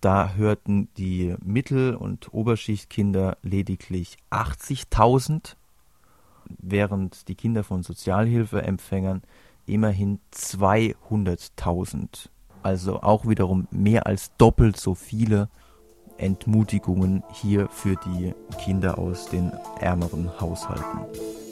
da 0.00 0.34
hörten 0.34 0.88
die 0.96 1.34
Mittel- 1.42 1.94
und 1.94 2.32
Oberschichtkinder 2.32 3.38
lediglich 3.42 4.18
80.000, 4.30 5.56
während 6.58 7.28
die 7.28 7.34
Kinder 7.34 7.64
von 7.64 7.82
Sozialhilfeempfängern 7.82 9.22
immerhin 9.66 10.20
200.000. 10.32 12.28
Also 12.62 13.00
auch 13.02 13.26
wiederum 13.28 13.66
mehr 13.70 14.06
als 14.06 14.30
doppelt 14.36 14.76
so 14.76 14.94
viele 14.94 15.48
Entmutigungen 16.18 17.22
hier 17.32 17.68
für 17.68 17.96
die 17.96 18.34
Kinder 18.58 18.98
aus 18.98 19.28
den 19.28 19.52
ärmeren 19.80 20.40
Haushalten. 20.40 21.45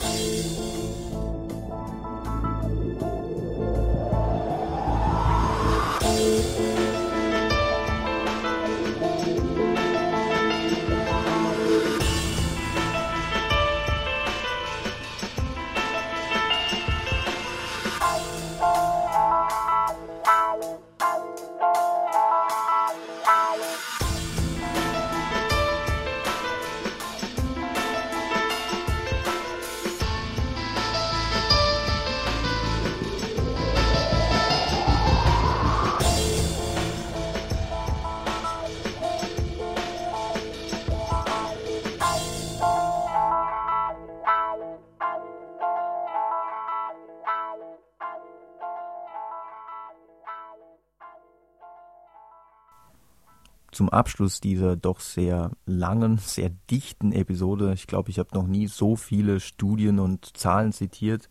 Zum 53.75 53.89
Abschluss 53.89 54.41
dieser 54.41 54.77
doch 54.77 55.01
sehr 55.01 55.51
langen, 55.67 56.19
sehr 56.25 56.51
dichten 56.71 57.13
Episode, 57.13 57.73
ich 57.75 57.87
glaube, 57.87 58.11
ich 58.11 58.19
habe 58.19 58.35
noch 58.35 58.47
nie 58.47 58.67
so 58.67 58.97
viele 58.97 59.41
Studien 59.41 59.99
und 59.99 60.37
Zahlen 60.37 60.73
zitiert. 60.73 61.29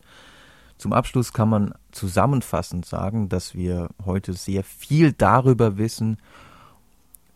Zum 0.77 0.91
Abschluss 0.91 1.33
kann 1.33 1.49
man 1.49 1.73
zusammenfassend 1.91 2.85
sagen, 2.85 3.29
dass 3.29 3.55
wir 3.55 3.89
heute 4.03 4.33
sehr 4.33 4.63
viel 4.63 5.13
darüber 5.13 5.77
wissen, 5.77 6.17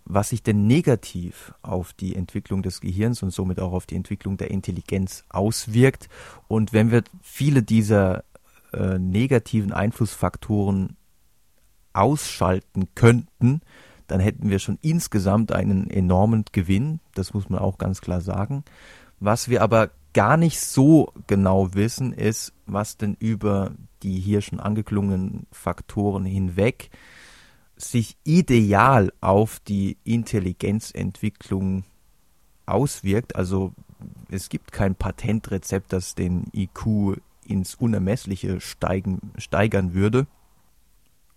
was 0.06 0.30
sich 0.30 0.42
denn 0.42 0.68
negativ 0.68 1.54
auf 1.62 1.94
die 1.94 2.16
Entwicklung 2.16 2.64
des 2.64 2.82
Gehirns 2.82 3.24
und 3.24 3.32
somit 3.32 3.60
auch 3.60 3.74
auf 3.74 3.86
die 3.86 3.96
Entwicklung 3.96 4.38
der 4.38 4.52
Intelligenz 4.52 5.24
auswirkt. 5.30 6.10
Und 6.48 6.74
wenn 6.74 6.92
wir 6.92 7.04
viele 7.22 7.62
dieser 7.62 8.24
äh, 8.74 8.98
negativen 8.98 9.74
Einflussfaktoren 9.74 10.96
ausschalten 11.94 12.90
könnten, 12.96 13.62
dann 14.08 14.20
hätten 14.20 14.50
wir 14.50 14.60
schon 14.60 14.80
insgesamt 14.82 15.52
einen 15.52 15.90
enormen 15.90 16.46
Gewinn, 16.52 17.00
das 17.14 17.34
muss 17.34 17.50
man 17.50 17.60
auch 17.60 17.78
ganz 17.78 18.02
klar 18.02 18.22
sagen. 18.22 18.64
Was 19.20 19.50
wir 19.50 19.62
aber 19.62 19.92
gar 20.14 20.38
nicht 20.38 20.60
so 20.60 21.12
genau 21.28 21.74
wissen, 21.74 22.14
ist, 22.14 22.54
was 22.66 22.98
denn 22.98 23.16
über 23.20 23.72
die 24.04 24.20
hier 24.20 24.42
schon 24.42 24.60
angeklungenen 24.60 25.48
Faktoren 25.52 26.26
hinweg 26.26 26.90
sich 27.76 28.18
ideal 28.24 29.14
auf 29.22 29.60
die 29.60 29.98
Intelligenzentwicklung 30.04 31.84
auswirkt. 32.66 33.36
Also 33.36 33.74
es 34.30 34.50
gibt 34.50 34.72
kein 34.72 34.96
Patentrezept, 34.96 35.94
das 35.94 36.16
den 36.16 36.46
IQ 36.54 37.20
ins 37.46 37.76
Unermessliche 37.76 38.60
steigen, 38.60 39.32
steigern 39.38 39.94
würde. 39.94 40.28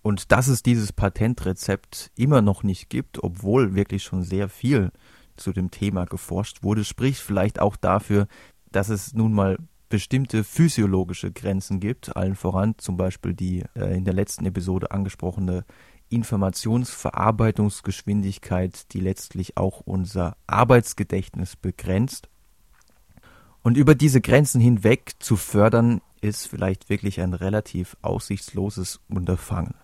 Und 0.03 0.33
dass 0.33 0.49
es 0.49 0.63
dieses 0.63 0.93
Patentrezept 0.93 2.11
immer 2.17 2.41
noch 2.41 2.63
nicht 2.63 2.89
gibt, 2.89 3.23
obwohl 3.23 3.75
wirklich 3.75 4.03
schon 4.03 4.23
sehr 4.23 4.49
viel 4.49 4.93
zu 5.37 5.53
dem 5.53 5.71
Thema 5.71 6.07
geforscht 6.07 6.63
wurde, 6.63 6.85
spricht 6.85 7.21
vielleicht 7.21 7.61
auch 7.61 7.77
dafür, 7.77 8.27
dass 8.73 8.89
es 8.89 9.15
nun 9.15 9.33
mal 9.33 9.59
bestimmte 9.89 10.45
physiologische 10.45 11.33
Grenzen 11.33 11.81
gibt, 11.81 12.17
allen 12.17 12.37
voran 12.37 12.77
zum 12.79 12.97
Beispiel 12.97 13.35
die 13.35 13.65
äh, 13.75 13.97
in 13.97 14.05
der 14.05 14.15
letzten 14.15 14.47
Episode 14.47 14.93
angesprochene 14.93 15.65
Informationsverarbeitungsgeschwindigkeit, 16.09 18.93
die 18.93 19.01
letztlich 19.01 19.57
auch 19.57 19.81
unser 19.81 20.37
Arbeitsgedächtnis 20.47 21.57
begrenzt. 21.57 22.29
Und 23.63 23.77
über 23.77 23.95
diese 23.95 24.23
Grenzen 24.23 24.61
hinweg 24.61 25.13
zu 25.19 25.37
fördern, 25.37 26.01
ist 26.21 26.49
vielleicht 26.49 26.89
wirklich 26.89 27.21
ein 27.21 27.35
relativ 27.35 27.97
aussichtsloses 28.03 29.01
Unterfangen. 29.09 29.75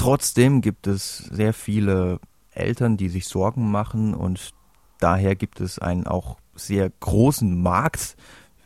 Trotzdem 0.00 0.62
gibt 0.62 0.86
es 0.86 1.18
sehr 1.18 1.52
viele 1.52 2.20
Eltern, 2.52 2.96
die 2.96 3.10
sich 3.10 3.26
Sorgen 3.26 3.70
machen 3.70 4.14
und 4.14 4.52
daher 4.98 5.36
gibt 5.36 5.60
es 5.60 5.78
einen 5.78 6.06
auch 6.06 6.38
sehr 6.54 6.88
großen 6.88 7.60
Markt 7.60 8.16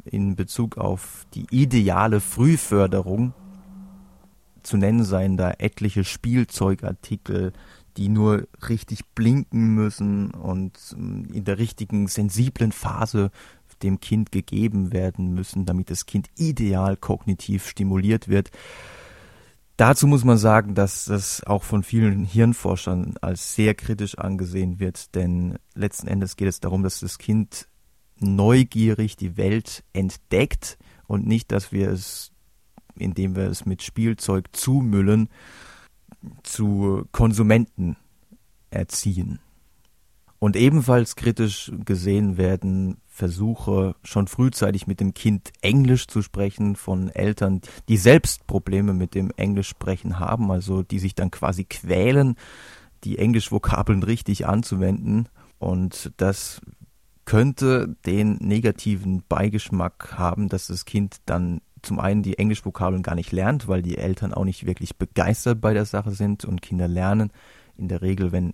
in 0.04 0.36
Bezug 0.36 0.78
auf 0.78 1.26
die 1.34 1.46
ideale 1.50 2.20
Frühförderung 2.20 3.34
zu 4.62 4.76
nennen 4.76 5.02
seien 5.02 5.36
da 5.36 5.50
etliche 5.58 6.04
Spielzeugartikel, 6.04 7.52
die 7.96 8.08
nur 8.08 8.46
richtig 8.68 9.04
blinken 9.16 9.74
müssen 9.74 10.30
und 10.30 10.78
ähm, 10.96 11.26
in 11.32 11.44
der 11.44 11.58
richtigen 11.58 12.06
sensiblen 12.06 12.70
Phase 12.70 13.32
dem 13.82 13.98
Kind 13.98 14.30
gegeben 14.30 14.92
werden 14.92 15.34
müssen, 15.34 15.66
damit 15.66 15.90
das 15.90 16.06
Kind 16.06 16.28
ideal 16.36 16.96
kognitiv 16.96 17.68
stimuliert 17.68 18.28
wird. 18.28 18.52
Dazu 19.76 20.06
muss 20.06 20.24
man 20.24 20.38
sagen, 20.38 20.74
dass 20.74 21.06
das 21.06 21.42
auch 21.44 21.64
von 21.64 21.82
vielen 21.82 22.24
Hirnforschern 22.24 23.14
als 23.20 23.54
sehr 23.54 23.74
kritisch 23.74 24.16
angesehen 24.18 24.78
wird, 24.78 25.14
denn 25.14 25.58
letzten 25.74 26.06
Endes 26.06 26.36
geht 26.36 26.48
es 26.48 26.60
darum, 26.60 26.84
dass 26.84 27.00
das 27.00 27.18
Kind 27.18 27.66
neugierig 28.20 29.16
die 29.16 29.36
Welt 29.36 29.82
entdeckt 29.92 30.78
und 31.08 31.26
nicht, 31.26 31.50
dass 31.50 31.72
wir 31.72 31.90
es 31.90 32.30
indem 32.96 33.36
wir 33.36 33.44
es 33.44 33.66
mit 33.66 33.82
Spielzeug 33.82 34.48
zumüllen, 34.52 35.28
zu 36.42 37.06
Konsumenten 37.12 37.96
erziehen. 38.70 39.40
Und 40.44 40.56
ebenfalls 40.56 41.16
kritisch 41.16 41.72
gesehen 41.86 42.36
werden 42.36 42.98
Versuche, 43.06 43.94
schon 44.02 44.26
frühzeitig 44.26 44.86
mit 44.86 45.00
dem 45.00 45.14
Kind 45.14 45.50
Englisch 45.62 46.06
zu 46.06 46.20
sprechen 46.20 46.76
von 46.76 47.08
Eltern, 47.08 47.62
die 47.88 47.96
selbst 47.96 48.46
Probleme 48.46 48.92
mit 48.92 49.14
dem 49.14 49.32
Englischsprechen 49.38 50.18
haben, 50.18 50.50
also 50.50 50.82
die 50.82 50.98
sich 50.98 51.14
dann 51.14 51.30
quasi 51.30 51.64
quälen, 51.64 52.36
die 53.04 53.16
Englischvokabeln 53.16 54.02
richtig 54.02 54.46
anzuwenden. 54.46 55.30
Und 55.58 56.12
das 56.18 56.60
könnte 57.24 57.96
den 58.04 58.34
negativen 58.34 59.22
Beigeschmack 59.26 60.18
haben, 60.18 60.50
dass 60.50 60.66
das 60.66 60.84
Kind 60.84 61.22
dann 61.24 61.62
zum 61.80 61.98
einen 61.98 62.22
die 62.22 62.36
Englischvokabeln 62.36 63.02
gar 63.02 63.14
nicht 63.14 63.32
lernt, 63.32 63.66
weil 63.66 63.80
die 63.80 63.96
Eltern 63.96 64.34
auch 64.34 64.44
nicht 64.44 64.66
wirklich 64.66 64.98
begeistert 64.98 65.62
bei 65.62 65.72
der 65.72 65.86
Sache 65.86 66.10
sind 66.10 66.44
und 66.44 66.60
Kinder 66.60 66.86
lernen 66.86 67.32
in 67.78 67.88
der 67.88 68.02
Regel, 68.02 68.30
wenn 68.30 68.52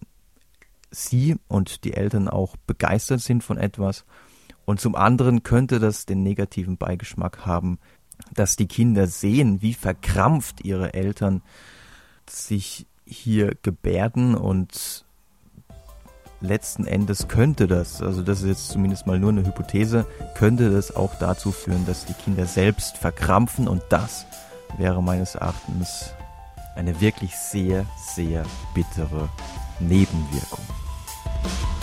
sie 0.91 1.37
und 1.49 1.85
die 1.85 1.95
Eltern 1.95 2.29
auch 2.29 2.57
begeistert 2.67 3.21
sind 3.21 3.45
von 3.45 3.59
etwas. 3.59 4.05
Und 4.65 4.81
zum 4.81 4.95
anderen 4.95 5.43
könnte 5.43 5.79
das 5.79 6.07
den 6.07 6.23
negativen 6.23 6.77
Beigeschmack 6.77 7.47
haben, 7.47 7.79
dass 8.35 8.57
die 8.57 8.69
Kinder 8.69 9.07
sehen, 9.07 9.63
wie 9.63 9.75
verkrampft 9.75 10.65
ihre 10.65 10.95
Eltern 10.95 11.43
sich 12.29 12.87
hier 13.05 13.57
gebärden 13.63 14.35
und 14.35 15.05
letzten 16.41 16.87
Endes 16.87 17.29
könnte 17.29 17.67
das, 17.67 18.01
also 18.01 18.23
das 18.23 18.43
ist 18.43 18.49
jetzt 18.49 18.69
zumindest 18.69 19.07
mal 19.07 19.19
nur 19.19 19.31
eine 19.31 19.45
Hypothese, 19.45 20.07
könnte 20.37 20.71
das 20.71 20.95
auch 20.95 21.15
dazu 21.17 21.53
führen, 21.53 21.87
dass 21.87 22.07
die 22.07 22.15
Kinder 22.15 22.47
selbst 22.47 22.97
verkrampfen 22.97 23.69
und 23.69 23.83
das 23.91 24.27
wäre 24.79 25.03
meines 25.03 25.35
Erachtens 25.35 26.13
eine 26.77 27.01
wirklich 27.01 27.37
sehr, 27.37 27.85
sehr 28.15 28.45
bittere 28.75 29.29
Nebenwirkung. 29.81 30.65
Bye. 31.43 31.80